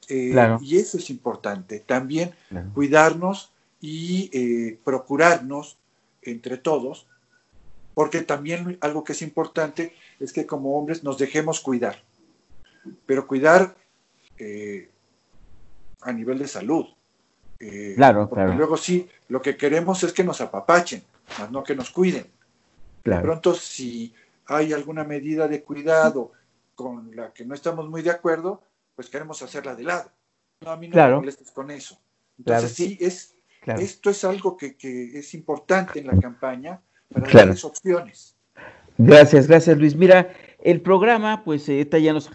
[0.08, 1.80] Eh, y eso es importante.
[1.80, 2.30] También
[2.72, 5.76] cuidarnos y eh, procurarnos
[6.22, 7.08] entre todos,
[7.94, 12.00] porque también algo que es importante es que como hombres nos dejemos cuidar,
[13.06, 13.74] pero cuidar
[14.38, 14.88] eh,
[16.02, 16.86] a nivel de salud.
[17.96, 21.02] claro, porque luego sí, lo que queremos es que nos apapachen,
[21.38, 22.26] más no que nos cuiden.
[23.04, 24.14] De pronto, si
[24.46, 26.32] hay alguna medida de cuidado
[26.74, 28.62] con la que no estamos muy de acuerdo,
[28.94, 30.10] pues queremos hacerla de lado.
[30.60, 31.98] No, a mí no me molestes con eso.
[32.38, 33.34] Entonces sí, es,
[33.66, 36.80] esto es algo que, es importante en la campaña
[37.12, 38.36] para darles opciones.
[38.98, 39.96] Gracias, gracias Luis.
[39.96, 40.30] Mira,
[40.62, 42.30] el programa, pues eh, esta ya nos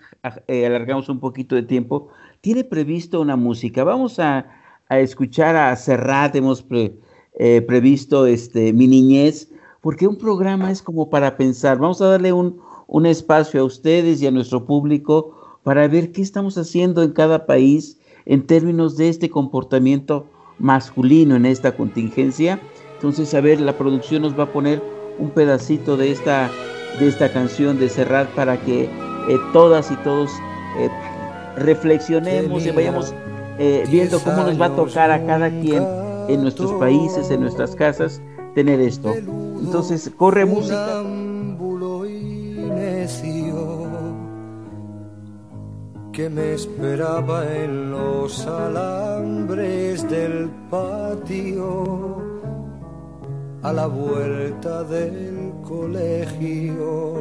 [0.48, 2.10] eh, alargamos un poquito de tiempo,
[2.42, 3.84] tiene previsto una música.
[3.84, 4.46] Vamos a,
[4.90, 6.64] escuchar a Serrat, hemos
[7.38, 9.50] eh, previsto este, Mi Niñez,
[9.82, 11.78] porque un programa es como para pensar.
[11.78, 12.60] Vamos a darle un,
[13.06, 18.00] espacio a ustedes y a nuestro público para ver qué estamos haciendo en cada país
[18.26, 20.26] en términos de este comportamiento
[20.60, 22.60] masculino en esta contingencia.
[22.96, 24.82] Entonces, a ver, la producción nos va a poner
[25.20, 26.50] un pedacito de esta,
[27.00, 28.90] de esta canción de Serrat para que eh,
[29.54, 30.32] todas y todos
[30.80, 30.90] eh,
[31.58, 33.14] reflexionemos y vayamos
[33.60, 37.76] eh, viendo cómo nos va a tocar a cada quien en nuestros países, en nuestras
[37.76, 38.22] casas,
[38.54, 39.14] tener esto.
[39.14, 41.04] Entonces, corre música.
[46.16, 52.24] que me esperaba en los alambres del patio
[53.62, 57.16] a la vuelta del colegio.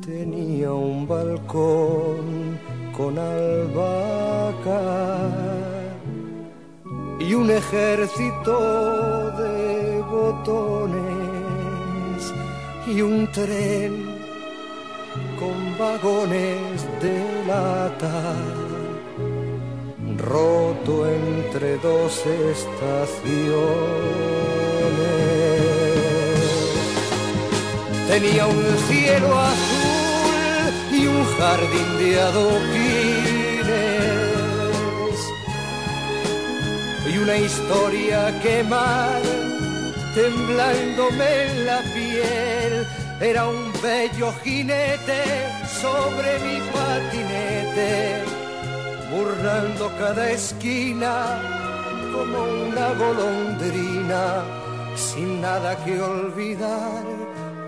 [0.00, 2.58] Tenía un balcón
[2.96, 4.72] con albahaca
[7.22, 11.02] y un ejército de botones
[12.86, 14.18] y un tren
[15.38, 18.34] con vagones de lata,
[20.18, 22.82] roto entre dos estaciones.
[28.08, 33.11] Tenía un cielo azul y un jardín de adoquines
[37.06, 39.20] y una historia quemar
[40.14, 42.86] temblándome en la piel.
[43.20, 45.22] Era un bello jinete
[45.80, 48.24] sobre mi patinete,
[49.10, 51.40] burlando cada esquina
[52.12, 54.44] como una golondrina,
[54.96, 57.04] sin nada que olvidar,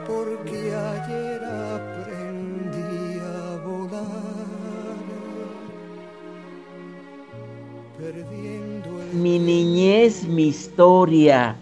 [0.07, 1.41] porque ayer
[1.77, 4.97] aprendí a volar,
[7.97, 8.74] perdiendo
[9.15, 11.57] Mi niñez, mi historia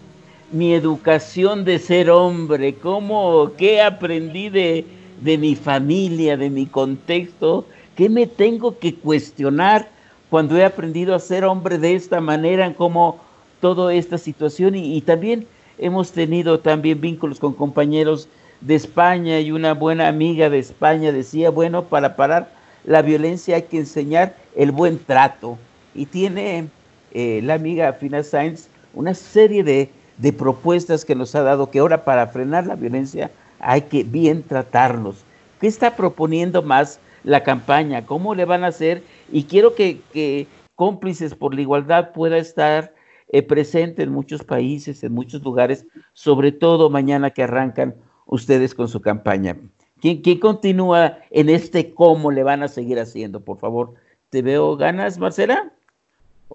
[0.53, 4.85] mi educación de ser hombre, cómo, qué aprendí de,
[5.19, 9.89] de mi familia, de mi contexto, qué me tengo que cuestionar
[10.29, 13.19] cuando he aprendido a ser hombre de esta manera, como
[13.61, 14.75] toda esta situación.
[14.75, 15.47] Y, y, también
[15.79, 18.29] hemos tenido también vínculos con compañeros
[18.61, 22.51] de España y una buena amiga de España decía, bueno, para parar
[22.85, 25.57] la violencia hay que enseñar el buen trato
[25.95, 26.67] y tiene
[27.13, 31.79] eh, la amiga Fina Sainz una serie de de propuestas que nos ha dado que
[31.79, 35.25] ahora para frenar la violencia hay que bien tratarlos.
[35.59, 38.05] ¿Qué está proponiendo más la campaña?
[38.05, 39.03] ¿Cómo le van a hacer?
[39.31, 42.93] Y quiero que, cómplices por la igualdad pueda estar
[43.29, 47.95] eh, presente en muchos países, en muchos lugares, sobre todo mañana que arrancan
[48.25, 49.57] ustedes con su campaña.
[50.01, 53.39] ¿Quién, quién continúa en este cómo le van a seguir haciendo?
[53.39, 53.93] Por favor,
[54.29, 55.71] ¿te veo ganas, Marcela?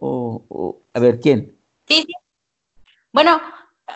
[0.00, 1.56] O, a ver, ¿quién?
[1.86, 2.12] Sí, sí.
[3.12, 3.40] Bueno,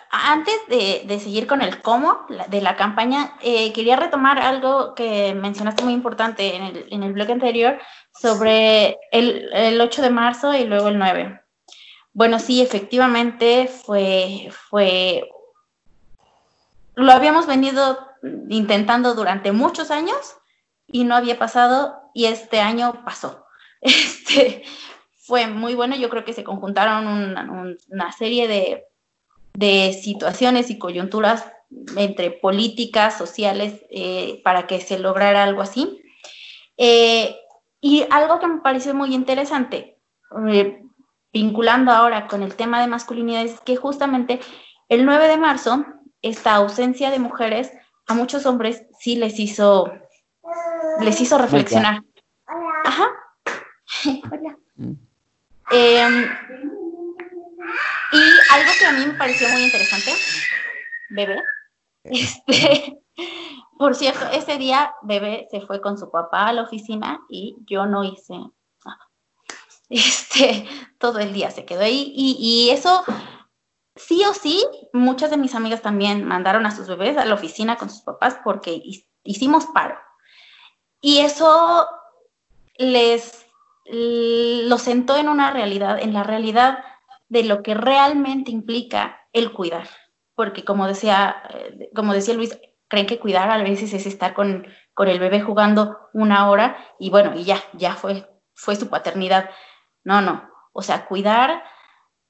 [0.09, 5.83] antes de, seguir con el cómo de la campaña, eh, quería retomar algo que mencionaste
[5.83, 7.79] muy importante en el, en el blog anterior
[8.19, 11.41] sobre el, el, 8 de marzo y luego el 9.
[12.13, 15.29] Bueno, sí, efectivamente fue, fue,
[16.95, 18.07] lo habíamos venido
[18.49, 20.35] intentando durante muchos años
[20.87, 23.39] y no había pasado y este año pasó.
[23.85, 24.63] Este,
[25.25, 28.87] fue muy bueno, yo creo que se conjuntaron una serie de
[29.53, 31.45] de situaciones y coyunturas
[31.97, 36.01] entre políticas, sociales, eh, para que se lograra algo así.
[36.77, 37.35] Eh,
[37.81, 39.99] y algo que me pareció muy interesante,
[40.47, 40.83] eh,
[41.31, 44.39] vinculando ahora con el tema de masculinidad, es que justamente
[44.89, 45.85] el 9 de marzo,
[46.21, 47.71] esta ausencia de mujeres
[48.07, 49.91] a muchos hombres sí les hizo,
[51.01, 52.03] les hizo reflexionar.
[52.85, 53.07] Ajá.
[54.31, 54.57] Hola.
[55.71, 56.23] Em,
[58.11, 58.21] y
[58.51, 60.13] algo que a mí me pareció muy interesante,
[61.09, 61.41] bebé,
[62.03, 62.99] este,
[63.77, 67.85] por cierto, ese día bebé se fue con su papá a la oficina y yo
[67.85, 69.09] no hice nada.
[69.89, 70.65] Este,
[70.97, 73.03] todo el día se quedó ahí y, y eso,
[73.95, 77.75] sí o sí, muchas de mis amigas también mandaron a sus bebés a la oficina
[77.75, 78.81] con sus papás porque
[79.23, 79.99] hicimos paro.
[80.99, 81.87] Y eso
[82.77, 83.42] les
[83.85, 86.83] lo sentó en una realidad, en la realidad
[87.29, 89.87] de lo que realmente implica el cuidar.
[90.35, 92.57] Porque como decía, eh, como decía Luis,
[92.87, 97.09] creen que cuidar a veces es estar con, con el bebé jugando una hora y
[97.09, 99.49] bueno, y ya, ya fue, fue su paternidad.
[100.03, 100.49] No, no.
[100.73, 101.63] O sea, cuidar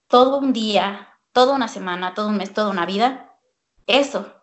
[0.07, 3.35] todo un día, toda una semana, todo un mes, toda una vida,
[3.87, 4.33] eso,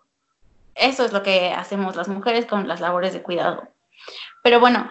[0.75, 3.69] eso es lo que hacemos las mujeres con las labores de cuidado.
[4.43, 4.91] Pero bueno,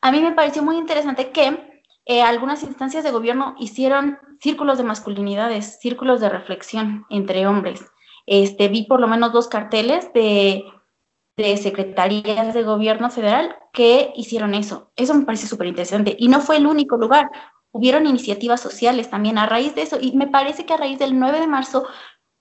[0.00, 4.84] a mí me pareció muy interesante que eh, algunas instancias de gobierno hicieron círculos de
[4.84, 7.84] masculinidades, círculos de reflexión entre hombres.
[8.26, 10.64] Este, vi por lo menos dos carteles de,
[11.36, 14.92] de secretarías de gobierno federal que hicieron eso.
[14.96, 16.16] Eso me parece súper interesante.
[16.18, 17.30] Y no fue el único lugar.
[17.72, 19.98] Hubieron iniciativas sociales también a raíz de eso.
[20.00, 21.86] Y me parece que a raíz del 9 de marzo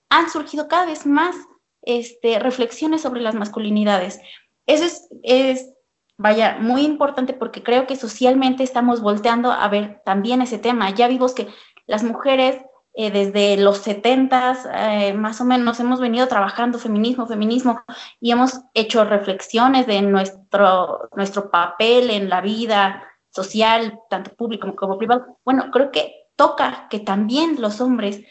[0.09, 1.35] han surgido cada vez más
[1.83, 4.19] este, reflexiones sobre las masculinidades.
[4.65, 5.73] Eso es, es,
[6.17, 10.89] vaya, muy importante porque creo que socialmente estamos volteando a ver también ese tema.
[10.91, 11.47] Ya vimos que
[11.85, 12.57] las mujeres
[12.99, 17.83] eh, desde los 70 eh, más o menos hemos venido trabajando feminismo, feminismo
[18.19, 24.97] y hemos hecho reflexiones de nuestro, nuestro papel en la vida social, tanto público como
[24.97, 25.37] privado.
[25.45, 28.23] Bueno, creo que toca que también los hombres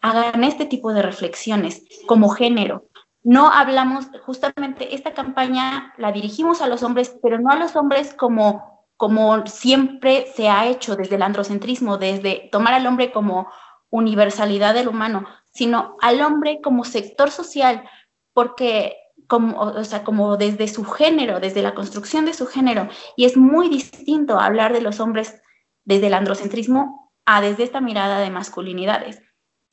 [0.00, 2.84] hagan este tipo de reflexiones como género.
[3.24, 8.12] No hablamos, justamente esta campaña la dirigimos a los hombres, pero no a los hombres
[8.12, 13.48] como, como siempre se ha hecho desde el androcentrismo, desde tomar al hombre como
[13.88, 17.88] universalidad del humano, sino al hombre como sector social,
[18.34, 23.24] porque como, o sea, como desde su género, desde la construcción de su género, y
[23.24, 25.40] es muy distinto hablar de los hombres
[25.84, 29.22] desde el androcentrismo a desde esta mirada de masculinidades.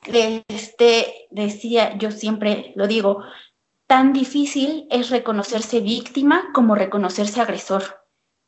[0.06, 3.22] Este, decía, yo siempre lo digo,
[3.86, 7.82] tan difícil es reconocerse víctima como reconocerse agresor.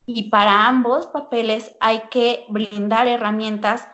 [0.07, 3.89] Y para ambos papeles hay que brindar herramientas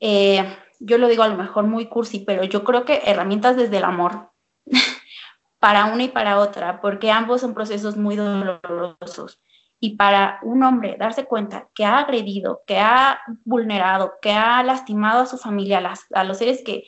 [0.00, 3.76] eh, yo lo digo a lo mejor muy cursi, pero yo creo que herramientas desde
[3.76, 4.32] el amor,
[5.58, 9.40] para una y para otra, porque ambos son procesos muy dolorosos.
[9.78, 15.22] Y para un hombre darse cuenta que ha agredido, que ha vulnerado, que ha lastimado
[15.22, 15.82] a su familia,
[16.14, 16.84] a, los seres que,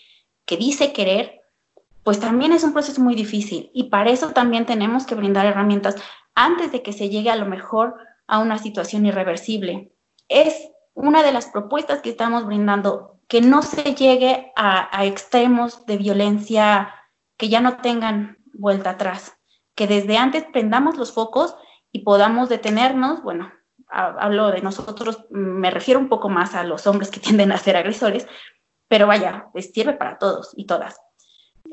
[0.56, 1.42] dice querer,
[2.02, 3.70] pues también es un proceso muy difícil.
[3.74, 5.96] Y para eso también tenemos que brindar herramientas
[6.34, 7.96] antes de que se llegue a lo mejor
[8.26, 9.92] a una situación irreversible.
[10.28, 15.96] Es una de las propuestas que estamos brindando que no se llegue a, extremos de
[15.96, 16.94] violencia
[17.38, 19.38] que ya no tengan vuelta atrás,
[19.74, 21.56] que desde antes prendamos los focos
[21.92, 23.50] y podamos detenernos, bueno,
[23.88, 27.76] hablo de nosotros, me refiero un poco más a los hombres que tienden a ser
[27.76, 28.26] agresores,
[28.92, 31.00] pero vaya, sirve para todos y todas.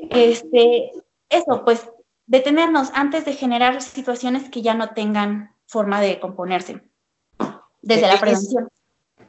[0.08, 0.90] Este,
[1.28, 1.86] eso, pues
[2.24, 6.80] detenernos antes de generar situaciones que ya no tengan forma de componerse,
[7.82, 8.68] desde la prevención.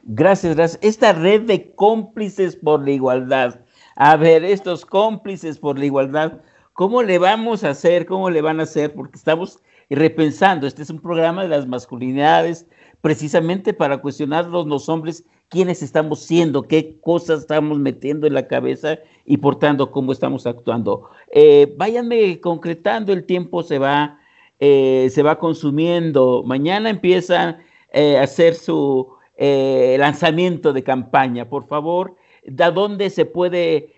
[0.04, 0.82] Gracias, gracias.
[0.82, 3.60] Esta red de cómplices por la igualdad.
[3.96, 6.40] A ver, estos cómplices por la igualdad,
[6.72, 8.06] ¿cómo le vamos a hacer?
[8.06, 8.94] ¿Cómo le van a hacer?
[8.94, 9.58] Porque estamos
[9.90, 12.66] repensando, este es un programa de las masculinidades,
[13.02, 18.98] precisamente para cuestionarnos los hombres quiénes estamos siendo, qué cosas estamos metiendo en la cabeza
[19.26, 21.10] y por tanto cómo estamos actuando.
[21.30, 24.18] Eh, váyanme concretando, el tiempo se va,
[24.60, 26.42] eh, se va consumiendo.
[26.46, 27.58] Mañana empieza
[27.92, 33.92] eh, a hacer su eh, lanzamiento de campaña, por favor, ¿de dónde se puede,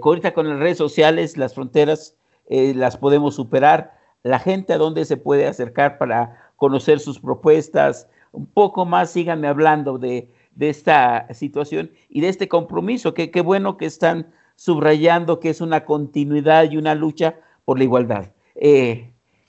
[0.00, 2.16] ahorita con las redes sociales, las fronteras
[2.48, 3.98] las podemos superar?
[4.22, 9.48] La gente a dónde se puede acercar para conocer sus propuestas, un poco más, síganme
[9.48, 10.28] hablando de,
[10.60, 15.84] esta situación y de este compromiso, que qué bueno que están subrayando que es una
[15.84, 18.30] continuidad y una lucha por la igualdad.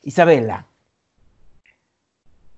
[0.04, 0.68] Isabela.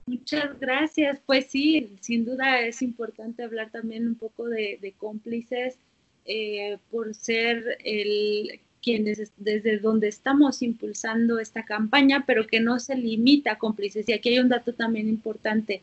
[0.07, 1.19] Muchas gracias.
[1.25, 5.77] Pues sí, sin duda es importante hablar también un poco de, cómplices
[6.25, 12.95] eh, por ser el, quienes desde donde estamos impulsando esta campaña, pero que no se
[12.95, 14.07] limita a cómplices.
[14.07, 15.81] Y aquí hay un dato también importante.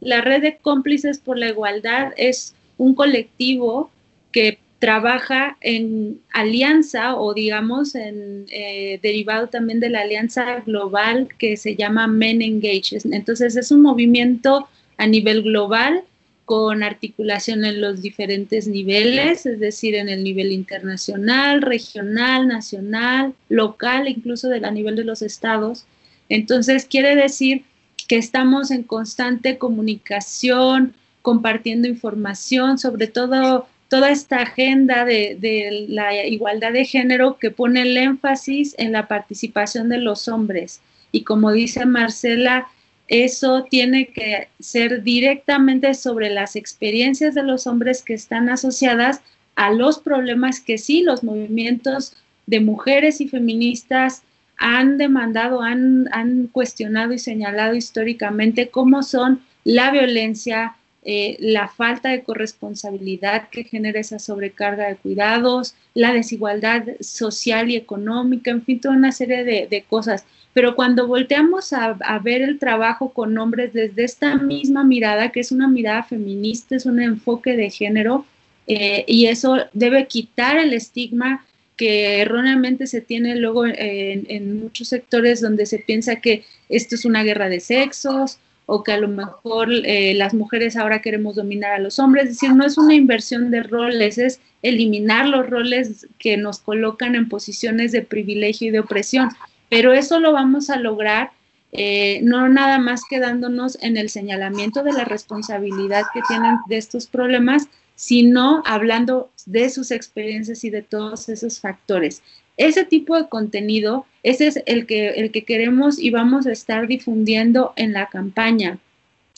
[0.00, 3.90] La red de cómplices por la igualdad es un colectivo
[4.32, 11.58] que trabaja en alianza o digamos en eh, derivado también de la alianza global que
[11.58, 12.98] se llama Men Engage.
[13.12, 16.02] Entonces es un movimiento a nivel global
[16.46, 24.08] con articulación en los diferentes niveles, es decir, en el nivel internacional, regional, nacional, local,
[24.08, 25.84] incluso de a nivel de los estados.
[26.28, 27.64] Entonces quiere decir
[28.10, 36.72] que estamos en constante comunicación, compartiendo información, sobre todo toda esta agenda de, la igualdad
[36.72, 40.80] de género que pone el énfasis en la participación de los hombres.
[41.12, 42.66] Y como dice Marcela,
[43.06, 49.20] eso tiene que ser directamente sobre las experiencias de los hombres que están asociadas
[49.54, 54.24] a los problemas que sí los movimientos de mujeres y feministas
[54.60, 62.10] han demandado, han, han cuestionado y señalado históricamente, cómo son la violencia, eh, la falta
[62.10, 68.80] de corresponsabilidad que genera esa sobrecarga de cuidados, la desigualdad social y económica, en fin,
[68.80, 70.26] toda una serie de, cosas.
[70.52, 75.52] Pero cuando volteamos a, ver el trabajo con hombres desde esta misma mirada, que es
[75.52, 78.26] una mirada feminista, es un enfoque de género,
[78.66, 81.46] eh, y eso debe quitar el estigma
[81.80, 87.22] que erróneamente se tiene luego en, muchos sectores donde se piensa que esto es una
[87.22, 91.78] guerra de sexos o que a lo mejor eh, las mujeres ahora queremos dominar a
[91.78, 92.24] los hombres.
[92.24, 97.14] Es decir, no es una inversión de roles, es eliminar los roles que nos colocan
[97.14, 99.30] en posiciones de privilegio y de opresión.
[99.70, 101.30] Pero eso lo vamos a lograr
[101.72, 107.06] eh, no nada más quedándonos en el señalamiento de la responsabilidad que tienen de estos
[107.06, 107.68] problemas,
[108.00, 112.22] sino hablando de sus experiencias y de todos esos factores.
[112.56, 116.86] Ese tipo de contenido, ese es el que, el que queremos y vamos a estar
[116.86, 118.78] difundiendo en la campaña.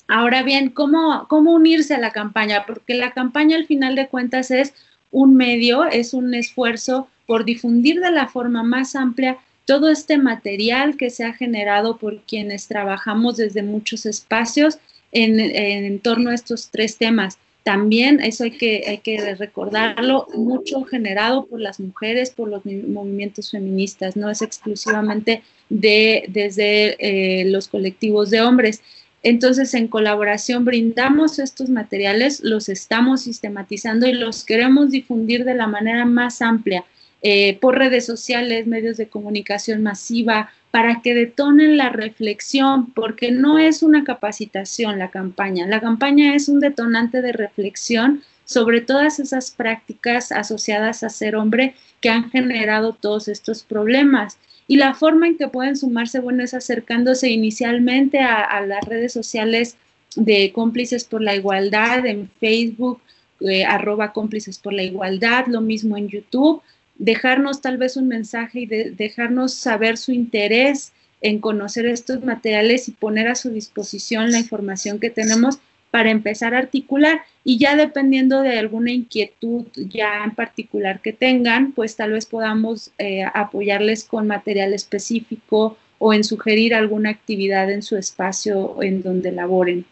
[0.07, 2.65] Ahora bien, ¿cómo, ¿cómo unirse a la campaña?
[2.65, 4.75] Porque la campaña al final de cuentas es
[5.11, 10.97] un medio, es un esfuerzo por difundir de la forma más amplia todo este material
[10.97, 14.79] que se ha generado por quienes trabajamos desde muchos espacios
[15.11, 17.39] en, en, torno a estos tres temas.
[17.63, 23.53] También, eso hay que, hay que recordarlo, mucho generado por las mujeres, por los movimientos
[23.53, 28.83] feministas, no es exclusivamente de, desde eh, los colectivos de hombres.
[29.23, 35.69] Entonces, en colaboración brindamos estos materiales, los estamos sistematizando y los queremos difundir de la
[35.69, 36.85] manera más amplia
[37.23, 43.59] eh, por redes sociales, medios de comunicación masiva, para que detonen la reflexión, porque no
[43.59, 49.51] es una capacitación la campaña, la campaña es un detonante de reflexión sobre todas esas
[49.51, 54.39] prácticas asociadas a ser hombre que han generado todos estos problemas.
[54.67, 59.77] Y la forma en que pueden sumarse, bueno, es acercándose inicialmente a, las redes sociales
[60.17, 63.01] de cómplices por la igualdad en Facebook,
[63.41, 66.63] eh, arroba cómplices por la igualdad, lo mismo en YouTube,
[66.97, 72.93] dejarnos tal vez un mensaje y dejarnos saber su interés en conocer estos materiales y
[72.93, 75.59] poner a su disposición la información que tenemos
[75.91, 81.73] para empezar a articular y ya dependiendo de alguna inquietud ya en particular que tengan,
[81.73, 87.83] pues tal vez podamos eh, apoyarles con material específico o en sugerir alguna actividad en
[87.83, 89.85] su espacio en donde laboren.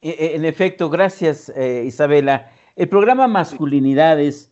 [0.00, 2.52] E, e, en efecto, gracias eh, Isabela.
[2.76, 4.50] El programa Masculinidades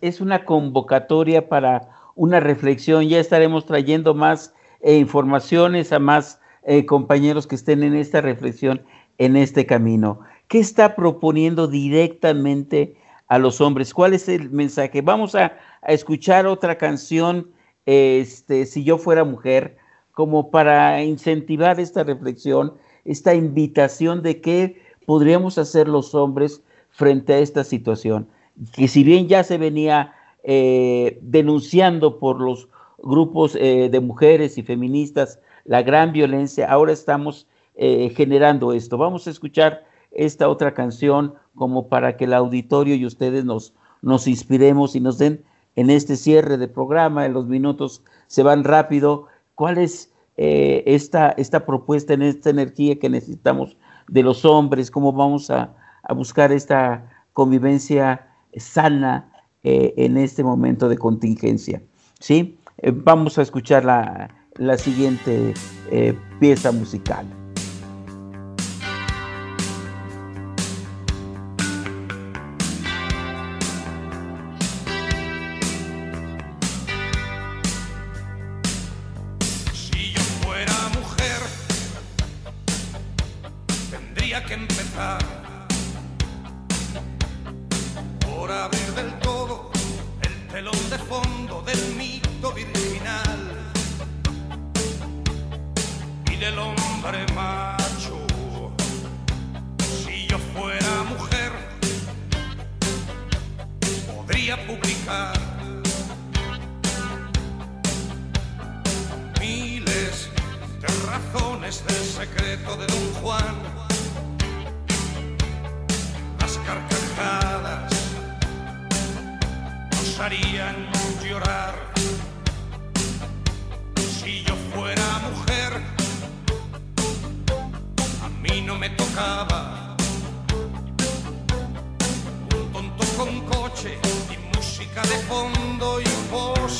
[0.00, 3.08] es una convocatoria para una reflexión.
[3.08, 8.82] Ya estaremos trayendo más eh, informaciones a más eh, compañeros que estén en esta reflexión,
[9.18, 10.20] en este camino.
[10.48, 12.96] ¿Qué está proponiendo directamente
[13.26, 13.92] a los hombres?
[13.92, 15.00] ¿Cuál es el mensaje?
[15.02, 15.56] Vamos a,
[15.88, 17.48] escuchar otra canción,
[17.84, 19.76] este, si yo fuera mujer,
[20.10, 27.38] como para incentivar esta reflexión, esta invitación de qué podríamos hacer los hombres frente a
[27.38, 28.26] esta situación
[28.72, 34.62] que si bien ya se venía eh, denunciando por los grupos eh, de mujeres y
[34.62, 38.96] feministas la gran violencia, ahora estamos eh, generando esto.
[38.96, 44.26] Vamos a escuchar esta otra canción como para que el auditorio y ustedes nos, nos
[44.26, 45.44] inspiremos y nos den
[45.74, 51.66] en este cierre de programa, en los minutos se van rápido, cuál es esta, esta
[51.66, 53.76] propuesta, en esta energía que necesitamos
[54.08, 58.25] de los hombres, cómo vamos a, a buscar esta convivencia
[58.56, 59.30] sana
[59.62, 61.82] eh, en este momento de contingencia.
[62.20, 62.58] ¿sí?
[62.78, 65.54] Eh, vamos a escuchar la, la siguiente
[65.90, 67.26] eh, pieza musical.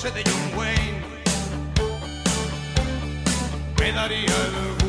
[0.06, 1.02] said the young Wayne.
[3.80, 4.85] Me daría el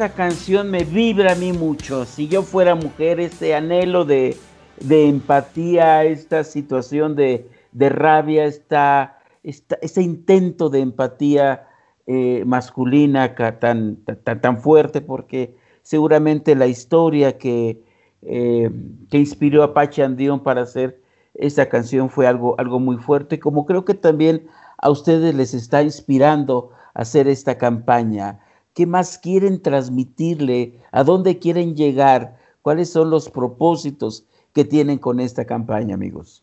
[0.00, 2.06] esta canción me vibra a mí mucho.
[2.06, 4.34] Si yo fuera mujer, este anhelo de,
[4.80, 11.68] empatía, esta situación de, rabia, esta, ese intento de empatía
[12.06, 17.82] eh, masculina tan, fuerte, porque seguramente la historia que,
[18.22, 18.70] eh,
[19.10, 21.02] inspiró a Pachi Andión para hacer
[21.34, 24.46] esta canción fue algo, algo muy fuerte, como creo que también
[24.78, 28.40] a ustedes les está inspirando a hacer esta campaña.
[28.74, 30.78] ¿Qué más quieren transmitirle?
[30.92, 32.38] ¿A dónde quieren llegar?
[32.62, 36.42] ¿Cuáles son los propósitos que tienen con esta campaña, amigos?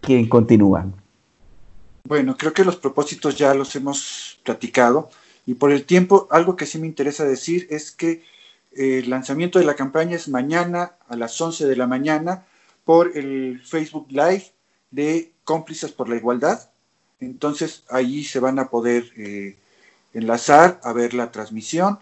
[0.00, 0.86] ¿Quién continúa?
[2.04, 5.10] Bueno, creo que los propósitos ya los hemos platicado
[5.46, 8.22] y por el tiempo, algo que sí me interesa decir es que
[8.72, 12.46] eh, el lanzamiento de la campaña es mañana a las 11 de la mañana
[12.84, 14.52] por el Facebook Live
[14.90, 16.70] de Cómplices por la Igualdad.
[17.20, 19.56] Entonces, ahí se van a poder eh,
[20.12, 21.98] enlazar a ver la transmisión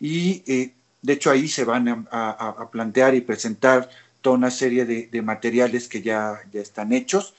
[0.00, 3.88] y eh, de hecho ahí se van a, plantear y presentar
[4.20, 7.34] toda una serie de, materiales que ya, ya, están hechos,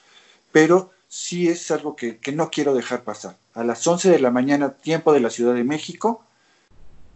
[0.52, 3.36] pero sí es algo que, no quiero dejar pasar.
[3.54, 6.24] A las 11 de la mañana, tiempo de la Ciudad de México,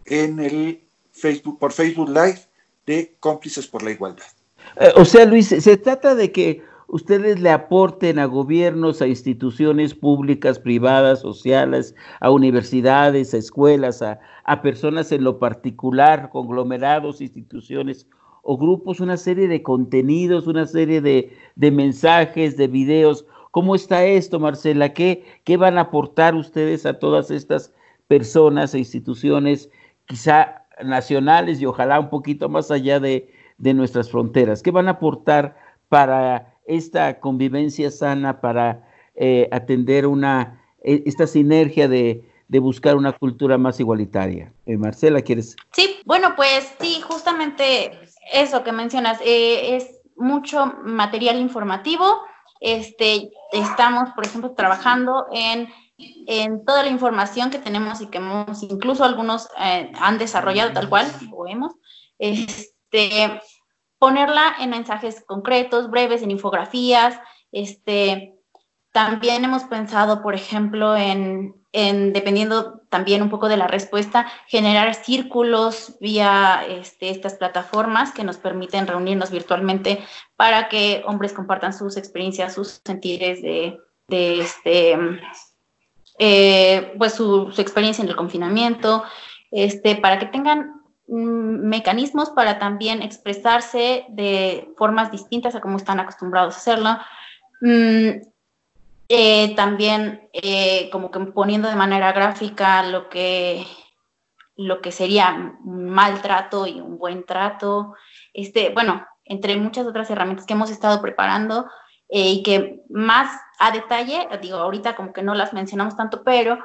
[0.05, 0.81] en el
[1.11, 2.41] Facebook, por Facebook Live
[2.85, 4.25] de Cómplices por la Igualdad.
[4.79, 9.93] Eh, o sea, Luis, se trata de que ustedes le aporten a gobiernos, a instituciones
[9.93, 14.19] públicas, privadas, sociales, a universidades, a escuelas, a,
[14.61, 18.07] personas en lo particular, conglomerados, instituciones
[18.41, 21.31] o grupos, una serie de contenidos, una serie de,
[21.71, 23.25] mensajes, de videos.
[23.51, 24.93] ¿Cómo está esto, Marcela?
[24.93, 27.71] ¿Qué, ¿Qué van a aportar ustedes a todas estas
[28.07, 29.69] personas e instituciones,
[30.05, 34.63] quizá nacionales y ojalá un poquito más allá de, de nuestras fronteras?
[34.63, 35.55] ¿Qué van a aportar
[35.89, 43.57] para esta convivencia sana para eh, atender una, e, esta sinergia de, buscar una cultura
[43.57, 44.51] más igualitaria.
[44.65, 45.55] Eh, Marcela, ¿quieres?
[45.73, 47.91] Sí, bueno, pues sí, justamente
[48.31, 52.21] eso que mencionas, eh, es mucho material informativo.
[52.59, 58.63] Este, estamos, por ejemplo, trabajando en, en toda la información que tenemos y que hemos,
[58.63, 61.73] incluso algunos han desarrollado tal cual, lo vemos.
[62.19, 63.39] Este,
[63.99, 67.19] ponerla en mensajes concretos, breves, en infografías.
[67.51, 68.39] Este,
[68.91, 74.95] también hemos pensado, por ejemplo, en, en, dependiendo también un poco de la respuesta, generar
[74.95, 80.03] círculos vía este, estas plataformas que nos permiten reunirnos virtualmente
[80.35, 83.77] para que hombres compartan sus experiencias, sus sentires de,
[84.07, 84.97] de este,
[86.17, 89.03] eh, pues su, su, experiencia en el confinamiento,
[89.51, 90.78] este, para que tengan
[91.09, 96.97] mecanismos para también expresarse de formas distintas a como están acostumbrados a hacerlo.
[97.61, 98.21] Mm,
[99.11, 103.65] eh, también eh, como que poniendo de manera gráfica lo que,
[104.55, 107.95] lo que sería un maltrato y un buen trato,
[108.33, 111.67] este, bueno, entre muchas otras herramientas que hemos estado preparando
[112.07, 116.59] eh, y que más a detalle, digo, ahorita como que no las mencionamos tanto, pero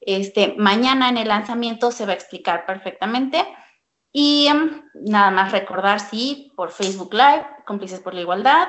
[0.00, 3.44] este, mañana en el lanzamiento se va a explicar perfectamente.
[4.12, 8.68] Y em, nada más recordar, sí, por Facebook Live, Cómplices por la Igualdad,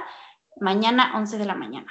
[0.59, 1.87] mañana 11 de la mañana.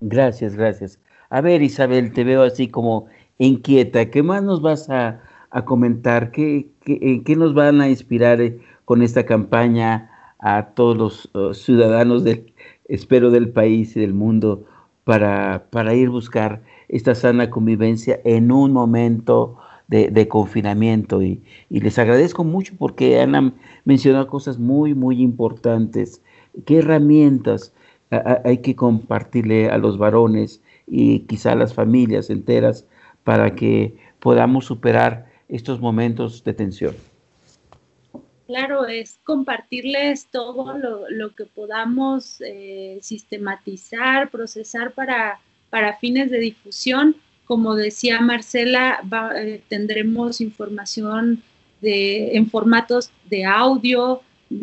[0.00, 1.00] Gracias, gracias.
[1.30, 3.06] A ver, Isabel, te veo así como
[3.38, 4.10] inquieta.
[4.10, 5.20] ¿Qué más nos vas a,
[5.64, 6.30] comentar?
[6.30, 12.22] ¿Qué, qué, nos van a inspirar eh, con esta campaña a todos los uh, ciudadanos
[12.22, 12.52] del,
[12.84, 14.64] espero, del país y del mundo
[15.04, 19.58] para, para ir a buscar esta sana convivencia en un momento
[19.88, 21.22] de, confinamiento?
[21.22, 26.22] Y, y, les agradezco mucho porque han mencionado cosas muy, muy importantes.
[26.64, 27.72] ¿Qué herramientas
[28.10, 32.86] hay que compartirle a los varones y quizá a las familias enteras
[33.24, 36.94] para que podamos superar estos momentos de tensión.
[38.46, 40.78] Claro, es compartirles todo
[41.10, 47.14] lo, que podamos eh, sistematizar, procesar para, para fines de difusión.
[47.48, 49.00] Como decía Marcela,
[49.36, 51.42] eh, tendremos información
[51.80, 54.20] de, en formatos de audio,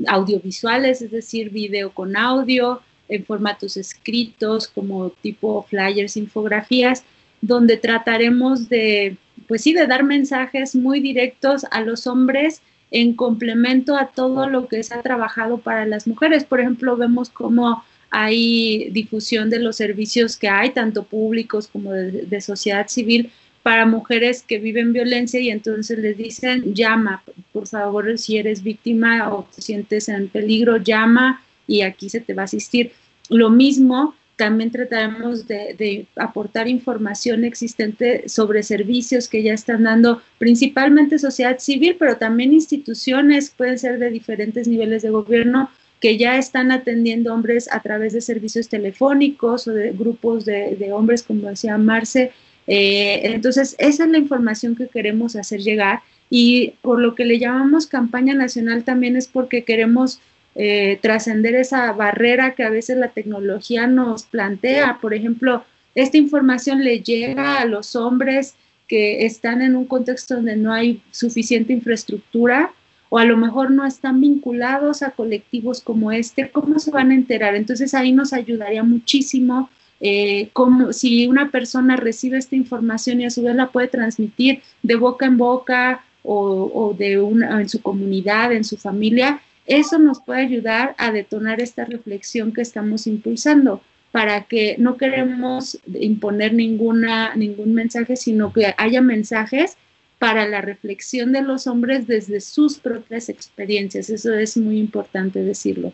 [0.07, 7.03] audiovisuales, es decir, video con audio, en formatos escritos como tipo flyers, infografías,
[7.41, 9.17] donde trataremos de,
[9.47, 12.61] pues sí, de dar mensajes muy directos a los hombres
[12.91, 16.45] en complemento a todo lo que se ha trabajado para las mujeres.
[16.45, 17.83] Por ejemplo, vemos cómo
[18.17, 23.29] hay difusión de los servicios que hay, tanto públicos como de, sociedad civil,
[23.61, 29.33] para mujeres que viven violencia y entonces les dicen, llama, por favor, si eres víctima
[29.33, 32.93] o te sientes en peligro, llama y aquí se te va a asistir.
[33.27, 41.19] Lo mismo, también trataremos de, aportar información existente sobre servicios que ya están dando principalmente
[41.19, 45.69] sociedad civil, pero también instituciones, pueden ser de diferentes niveles de gobierno,
[45.99, 51.23] que ya están atendiendo hombres a través de servicios telefónicos o de grupos de, hombres,
[51.23, 52.31] como decía Marce.
[52.67, 57.39] Eh, entonces, esa es la información que queremos hacer llegar y por lo que le
[57.39, 60.19] llamamos campaña nacional también es porque queremos
[60.55, 64.99] eh, trascender esa barrera que a veces la tecnología nos plantea.
[65.01, 65.63] Por ejemplo,
[65.95, 68.55] esta información le llega a los hombres
[68.87, 72.73] que están en un contexto donde no hay suficiente infraestructura
[73.09, 77.15] o a lo mejor no están vinculados a colectivos como este, ¿cómo se van a
[77.15, 77.55] enterar?
[77.55, 79.69] Entonces ahí nos ayudaría muchísimo
[80.01, 84.61] eh, como si una persona recibe esta información y a su vez la puede transmitir
[84.83, 89.97] de boca en boca o, o de una, en su comunidad, en su familia, eso
[89.97, 93.81] nos puede ayudar a detonar esta reflexión que estamos impulsando
[94.11, 99.77] para que no queremos imponer ninguna, ningún mensaje, sino que haya mensajes
[100.19, 104.09] para la reflexión de los hombres desde sus propias experiencias.
[104.09, 105.93] Eso es muy importante decirlo.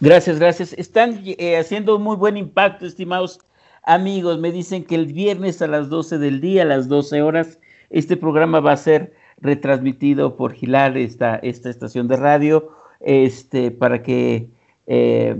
[0.00, 0.72] Gracias, gracias.
[0.74, 3.38] Están eh, haciendo muy buen impacto, estimados
[3.84, 4.38] amigos.
[4.38, 7.58] Me dicen que el viernes a las 12 del día, a las 12 horas,
[7.90, 12.70] este programa va a ser retransmitido por Gilar, esta, esta estación de radio,
[13.00, 14.48] este, para que
[14.86, 15.36] eh,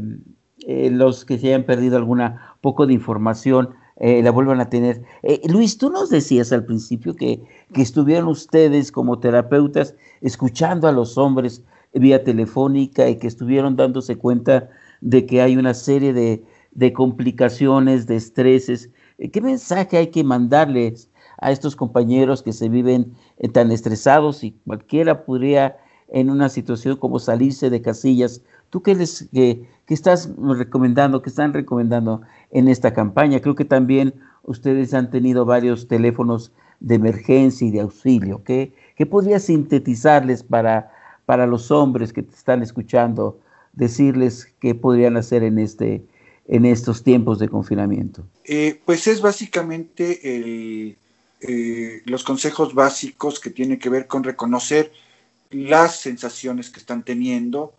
[0.67, 3.71] eh, los que se hayan perdido alguna poco de información
[4.01, 5.03] eh, la vuelvan a tener.
[5.49, 7.43] Luis, tú nos decías al principio que,
[7.73, 11.63] que estuvieron ustedes como terapeutas escuchando a los hombres
[11.95, 14.69] vía telefónica y que estuvieron dándose cuenta
[15.01, 18.91] de que hay una serie de, de complicaciones, de estreses.
[19.33, 24.53] ¿Qué mensaje hay que mandarles a estos compañeros que se viven eh, tan estresados y
[24.67, 25.77] cualquiera podría
[26.13, 28.43] en una situación como salirse de casillas.
[28.71, 33.41] ¿Tú qué les qué, estás recomendando, qué están recomendando en esta campaña?
[33.41, 34.15] Creo que también
[34.45, 38.43] ustedes han tenido varios teléfonos de emergencia y de auxilio.
[38.45, 40.93] ¿Qué, qué podría sintetizarles para,
[41.27, 43.41] para los hombres que te están escuchando,
[43.73, 46.05] decirles qué podrían hacer en, este,
[46.47, 48.25] en estos tiempos de confinamiento?
[48.45, 54.93] Eh, pues es básicamente eh, los consejos básicos que tienen que ver con reconocer
[55.51, 57.73] las sensaciones que están teniendo,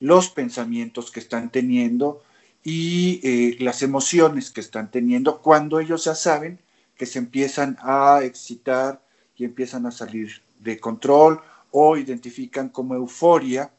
[0.00, 2.22] los pensamientos que están teniendo
[2.62, 6.58] y eh, las emociones que están teniendo cuando ellos ya saben
[6.96, 9.02] que se empiezan a excitar
[9.36, 11.40] y empiezan a salir de control
[11.70, 13.70] o identifican como euforia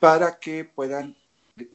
[0.00, 1.16] para que puedan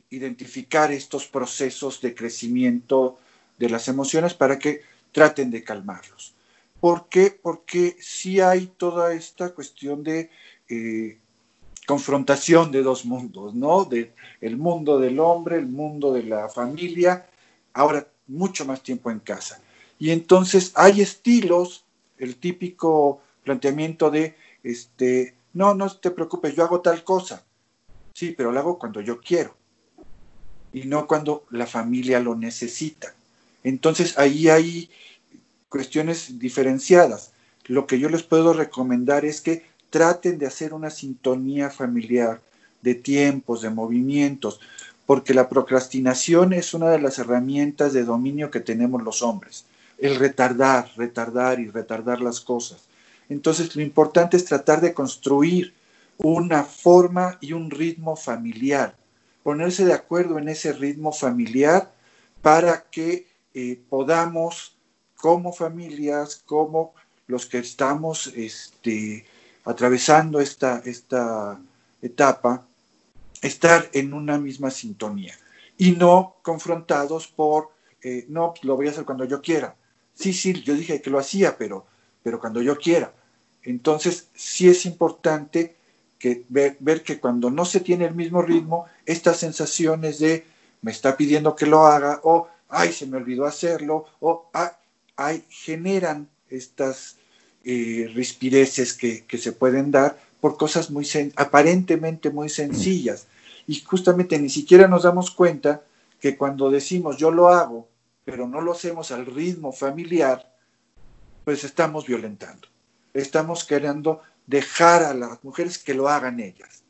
[0.09, 3.20] identificar estos procesos de crecimiento
[3.57, 6.34] de las emociones para que traten de calmarlos.
[6.80, 7.32] ¿Por qué?
[7.41, 10.30] Porque sí hay toda esta cuestión de
[10.70, 11.18] eh,
[11.88, 13.85] confrontación de dos mundos, ¿no?
[13.85, 17.25] De el mundo del hombre, el mundo de la familia,
[17.73, 19.61] ahora mucho más tiempo en casa.
[19.97, 21.85] Y entonces hay estilos,
[22.17, 27.43] el típico planteamiento de, este, no, no te preocupes, yo hago tal cosa.
[28.13, 29.55] Sí, pero lo hago cuando yo quiero
[30.73, 33.15] y no cuando la familia lo necesita.
[33.63, 34.89] Entonces ahí hay
[35.69, 37.31] cuestiones diferenciadas.
[37.65, 42.41] Lo que yo les puedo recomendar es que traten de hacer una sintonía familiar
[42.81, 44.59] de tiempos, de movimientos,
[45.05, 49.65] porque la procrastinación es una de las herramientas de dominio que tenemos los hombres.
[49.97, 52.83] El retardar, retardar y retardar las cosas.
[53.29, 55.73] Entonces lo importante es tratar de construir
[56.17, 58.95] una forma y un ritmo familiar,
[59.43, 61.91] ponerse de acuerdo en ese ritmo familiar
[62.41, 64.75] para que eh, podamos
[65.15, 66.93] como familias, como
[67.27, 69.25] los que estamos este,
[69.68, 71.59] atravesando esta, esta
[72.01, 72.65] etapa,
[73.41, 75.36] estar en una misma sintonía
[75.78, 77.70] y no confrontados por,
[78.01, 79.76] eh, no, lo voy a hacer cuando yo quiera.
[80.13, 81.86] Sí, sí, yo dije que lo hacía, pero,
[82.24, 83.13] pero cuando yo quiera.
[83.61, 85.76] Entonces, sí es importante
[86.18, 90.45] que ver, que cuando no se tiene el mismo ritmo, estas sensaciones de
[90.82, 94.49] me está pidiendo que lo haga, o ay, se me olvidó hacerlo, o
[95.18, 97.16] ay, generan estas
[97.70, 101.05] eh, rispideces que, se pueden dar por cosas muy
[101.36, 103.28] aparentemente muy sencillas.
[103.68, 105.82] Y justamente ni siquiera nos damos cuenta
[106.22, 107.89] que cuando decimos yo lo hago,
[108.24, 110.49] pero no lo hacemos al ritmo familiar,
[111.43, 112.70] pues estamos violentando.
[113.13, 116.84] Estamos queriendo dejar a las mujeres que lo hagan ellas.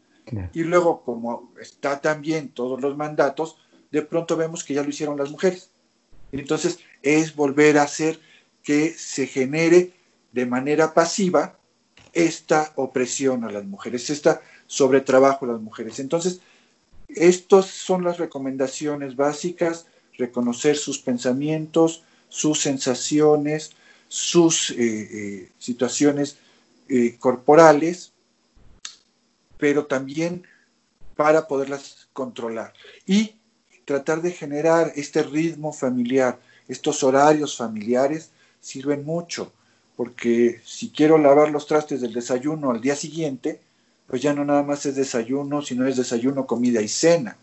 [0.54, 3.58] Y luego, como está también todos los mandatos,
[3.90, 5.72] de pronto vemos que ya lo hicieron las mujeres.
[6.32, 8.20] Entonces, es volver a hacer
[8.62, 9.97] que se genere
[10.38, 11.58] de manera pasiva
[12.14, 15.98] esta opresión a las mujeres, esta sobretrabajo a las mujeres.
[15.98, 16.42] Entonces,
[17.08, 23.72] estas son las recomendaciones básicas, reconocer sus pensamientos, sus sensaciones,
[24.10, 26.38] sus eh, eh, situaciones
[26.88, 28.14] eh, corporales,
[29.58, 30.44] pero también
[31.16, 32.74] para poderlas controlar
[33.08, 33.38] y
[33.86, 38.30] tratar de generar este ritmo familiar, estos horarios familiares
[38.60, 39.52] sirven mucho,
[39.98, 43.60] porque si quiero lavar los trastes del desayuno al día siguiente,
[44.06, 47.36] pues ya no nada más es desayuno, sino es desayuno, comida y cena.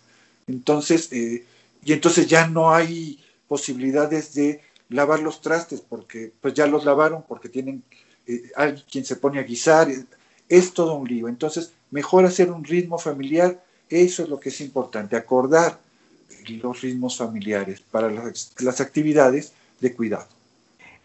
[0.47, 1.45] Entonces, eh,
[1.85, 7.25] y entonces ya no hay posibilidades de lavar los trastes, porque pues ya los lavaron,
[7.29, 7.83] porque tienen
[8.29, 9.89] eh, alguien quien se pone a guisar,
[10.49, 11.27] es todo un lío.
[11.27, 15.81] Entonces, mejor hacer un ritmo familiar, eso es lo que es importante, acordar
[16.49, 20.29] los ritmos familiares para las actividades de cuidado.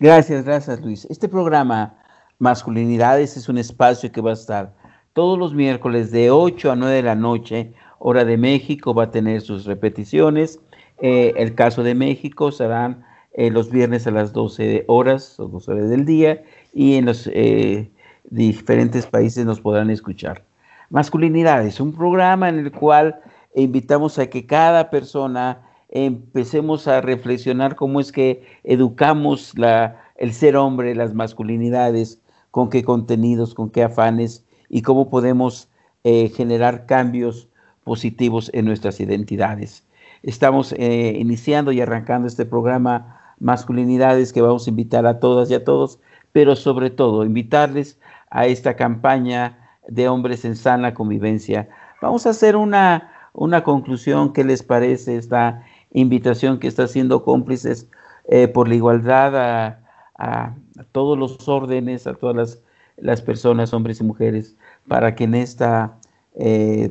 [0.02, 1.04] Gracias, gracias Luis.
[1.10, 1.94] Este programa
[2.38, 4.74] Masculinidades es un espacio que va a estar
[5.12, 9.12] todos los miércoles de 8 a 9 de la noche, hora de México, va a
[9.12, 10.62] tener sus repeticiones.
[11.00, 15.72] Eh, el caso de México serán eh, los viernes a las 12 horas o 12
[15.74, 16.44] horas del día
[16.74, 17.92] y en los eh,
[18.30, 20.46] diferentes países nos podrán escuchar.
[20.90, 23.20] Masculinidades, un programa en el cual
[23.54, 30.56] invitamos a que cada persona empecemos a reflexionar cómo es que educamos la, el ser
[30.56, 32.22] hombre, las masculinidades,
[32.52, 35.70] con qué contenidos, con qué afanes y cómo podemos
[36.04, 37.50] eh, generar cambios
[37.84, 39.84] positivos en nuestras identidades.
[40.22, 45.54] Estamos eh, iniciando y arrancando este programa Masculinidades que vamos a invitar a todas y
[45.54, 46.00] a todos,
[46.34, 47.98] pero sobre todo invitarles
[48.30, 51.70] a esta campaña de hombres en sana convivencia.
[52.02, 55.64] Vamos a hacer una, una conclusión, ¿qué les parece esta
[55.94, 57.88] invitación que está haciendo cómplices
[58.28, 60.56] eh, por la igualdad a,
[60.92, 62.62] todos los órdenes, a todas
[62.98, 64.56] las, personas, hombres y mujeres,
[64.88, 65.66] para que en este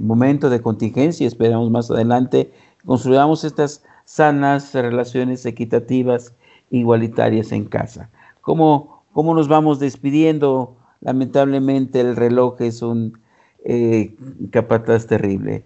[0.01, 2.51] momento de contingencia, esperamos más adelante,
[2.87, 6.35] construyamos estas sanas relaciones equitativas,
[6.71, 8.09] igualitarias en casa.
[8.41, 10.77] ¿Cómo, cómo nos vamos despidiendo?
[11.03, 13.19] Lamentablemente el reloj es un
[13.65, 14.17] eh,
[14.51, 15.65] capataz terrible.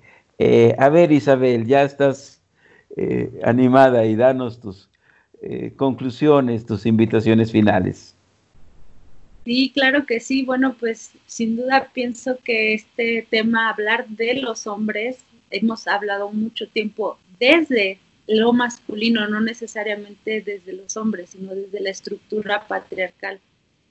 [0.78, 2.41] A ver, Isabel, ya estás
[2.97, 4.88] eh, animada y danos tus
[5.40, 8.14] eh, conclusiones, tus invitaciones finales.
[9.45, 10.45] Sí, claro que sí.
[10.45, 15.18] Bueno, pues sin duda pienso que este tema, hablar de los hombres,
[15.51, 21.90] hemos hablado mucho tiempo desde lo masculino, no necesariamente desde los hombres, sino desde la
[21.90, 23.40] estructura patriarcal.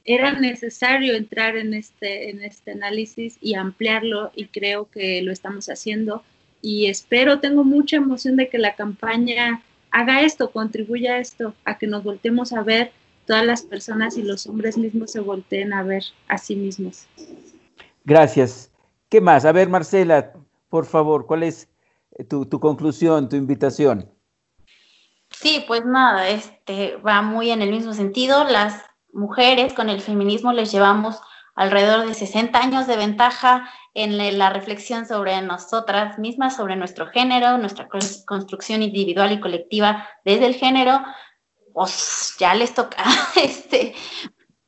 [0.06, 5.68] Era necesario entrar en este, en este análisis y ampliarlo y creo que lo estamos
[5.70, 6.24] haciendo
[6.62, 11.78] y espero, tengo mucha emoción de que la campaña haga esto, contribuya a esto, a
[11.78, 12.92] que nos voltemos a ver
[13.26, 17.08] todas las personas y los hombres mismos se volteen a ver a sí mismos.
[18.04, 18.72] Gracias.
[19.10, 19.46] ¿Qué más?
[19.46, 20.34] A ver, Marcela,
[20.70, 21.68] por favor, ¿cuál es
[22.30, 24.10] tu, tu conclusión, tu invitación?
[25.32, 28.44] Sí, pues nada, este va muy en el mismo sentido.
[28.44, 28.84] Las
[29.14, 31.20] mujeres con el feminismo les llevamos
[31.56, 37.58] alrededor de 60 años de ventaja en la reflexión sobre nosotras mismas, sobre nuestro género,
[37.58, 37.88] nuestra
[38.26, 41.02] construcción individual y colectiva desde el género.
[41.74, 43.04] Pues ya les toca.
[43.36, 43.96] Este,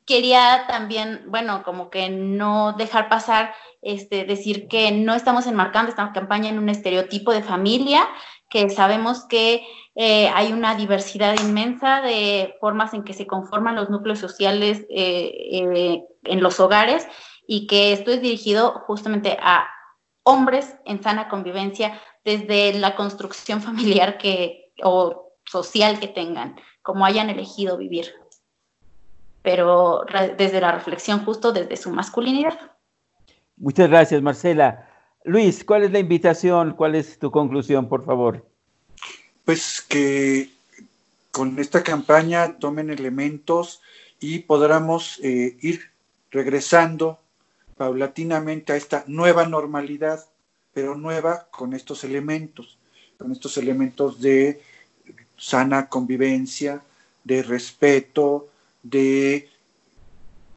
[0.06, 6.12] quería también, bueno, como que no dejar pasar, este, decir que no estamos enmarcando esta
[6.12, 8.08] campaña en un estereotipo de familia,
[8.50, 13.90] que sabemos que eh, hay una diversidad inmensa de formas en que se conforman los
[13.90, 17.06] núcleos sociales eh, eh, en los hogares
[17.46, 19.66] y que esto es dirigido justamente a
[20.22, 27.30] hombres en sana convivencia desde la construcción familiar que, o social que tengan, como hayan
[27.30, 28.14] elegido vivir,
[29.42, 30.04] pero
[30.36, 32.58] desde la reflexión justo desde su masculinidad.
[33.56, 34.88] Muchas gracias, Marcela.
[35.22, 36.74] Luis, ¿cuál es la invitación?
[36.74, 38.46] ¿Cuál es tu conclusión, por favor?
[39.44, 40.50] Pues que
[41.30, 43.80] con esta campaña tomen elementos
[44.20, 45.93] y podamos eh, ir
[46.34, 47.20] regresando
[47.76, 50.26] paulatinamente a esta nueva normalidad,
[50.74, 52.76] pero nueva con estos elementos,
[53.16, 54.60] con estos elementos de
[55.38, 56.82] sana convivencia,
[57.22, 58.48] de respeto,
[58.82, 59.48] de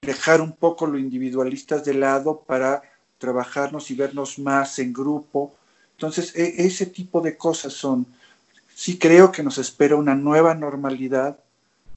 [0.01, 2.82] dejar un poco lo individualistas de lado para
[3.19, 5.53] trabajarnos y vernos más en grupo.
[5.91, 8.07] Entonces, e, ese tipo de cosas son,
[8.73, 11.38] sí creo que nos espera una nueva normalidad,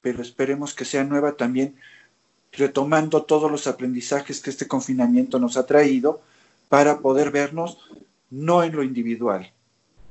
[0.01, 1.75] pero esperemos que sea nueva también
[2.51, 6.21] retomando todos los aprendizajes que este confinamiento nos ha traído
[6.69, 7.77] para poder vernos
[8.29, 9.51] no en lo individual,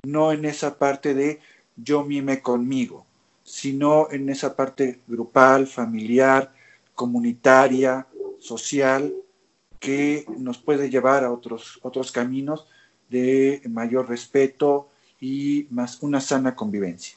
[0.03, 1.41] no en esa parte de
[1.76, 3.07] yo mime conmigo,
[3.45, 6.53] sino en esa parte grupal, familiar,
[6.95, 8.07] comunitaria,
[8.38, 9.12] social,
[9.78, 12.66] que nos puede llevar a otros, otros caminos
[13.09, 14.88] de mayor respeto
[15.18, 17.16] y más una sana convivencia.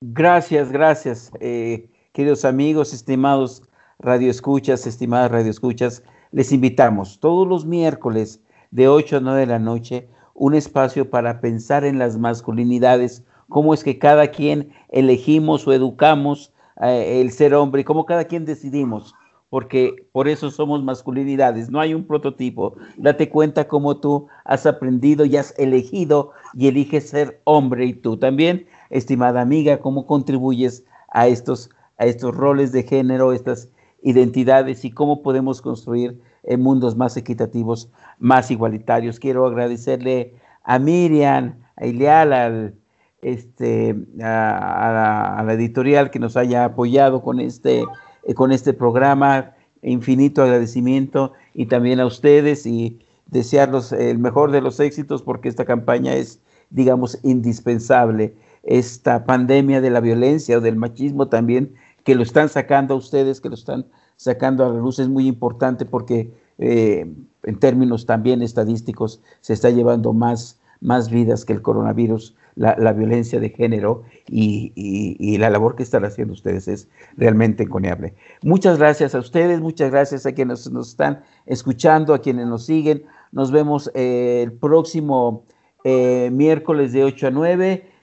[0.00, 3.62] Gracias, gracias, eh, queridos amigos, estimados
[4.00, 8.40] Radio Escuchas, estimadas Radio Escuchas, les invitamos todos los miércoles
[8.70, 13.74] de 8 a 9 de la noche un espacio para pensar en las masculinidades, cómo
[13.74, 19.16] es que cada quien elegimos o educamos eh, el ser hombre, cómo cada quien decidimos,
[19.50, 22.76] porque por eso somos masculinidades, no hay un prototipo.
[22.98, 28.16] Date cuenta cómo tú has aprendido y has elegido y eliges ser hombre y tú
[28.16, 33.68] también, estimada amiga, cómo contribuyes a estos, a estos roles de género, estas
[34.08, 36.20] identidades y cómo podemos construir
[36.58, 39.18] mundos más equitativos, más igualitarios.
[39.18, 40.34] Quiero agradecerle
[40.64, 42.74] a Miriam, a Ileal,
[43.22, 47.84] este, a, la, editorial que nos haya apoyado con este,
[48.24, 49.54] eh, con este programa.
[49.80, 55.64] Infinito agradecimiento y también a ustedes y desearlos el mejor de los éxitos porque esta
[55.64, 56.40] campaña es,
[56.70, 58.34] digamos, indispensable.
[58.64, 61.74] Esta pandemia de la violencia o del machismo también
[62.08, 63.84] que lo están sacando a ustedes, que lo están
[64.16, 67.06] sacando a la luz, es muy importante porque eh,
[67.42, 73.40] en términos también estadísticos se está llevando más, más vidas que el coronavirus, la, violencia
[73.40, 76.88] de género y, la labor que están haciendo ustedes es
[77.18, 78.14] realmente encomiable.
[78.40, 83.02] Muchas gracias a ustedes, muchas gracias a quienes nos están escuchando, a quienes nos siguen.
[83.32, 85.44] Nos vemos eh, el próximo
[85.84, 87.97] eh, miércoles de 8 a 9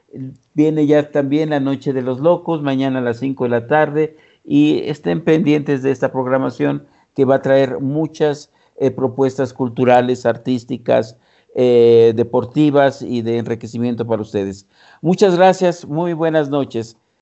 [0.54, 4.18] Viene ya también la Noche de los Locos, mañana a las 5 de la tarde,
[4.44, 6.86] y estén pendientes de esta programación
[7.16, 11.18] que va a traer muchas eh, propuestas culturales, artísticas,
[11.56, 14.68] eh, deportivas y de enriquecimiento para ustedes.
[15.02, 16.98] Muchas gracias, muy buenas noches.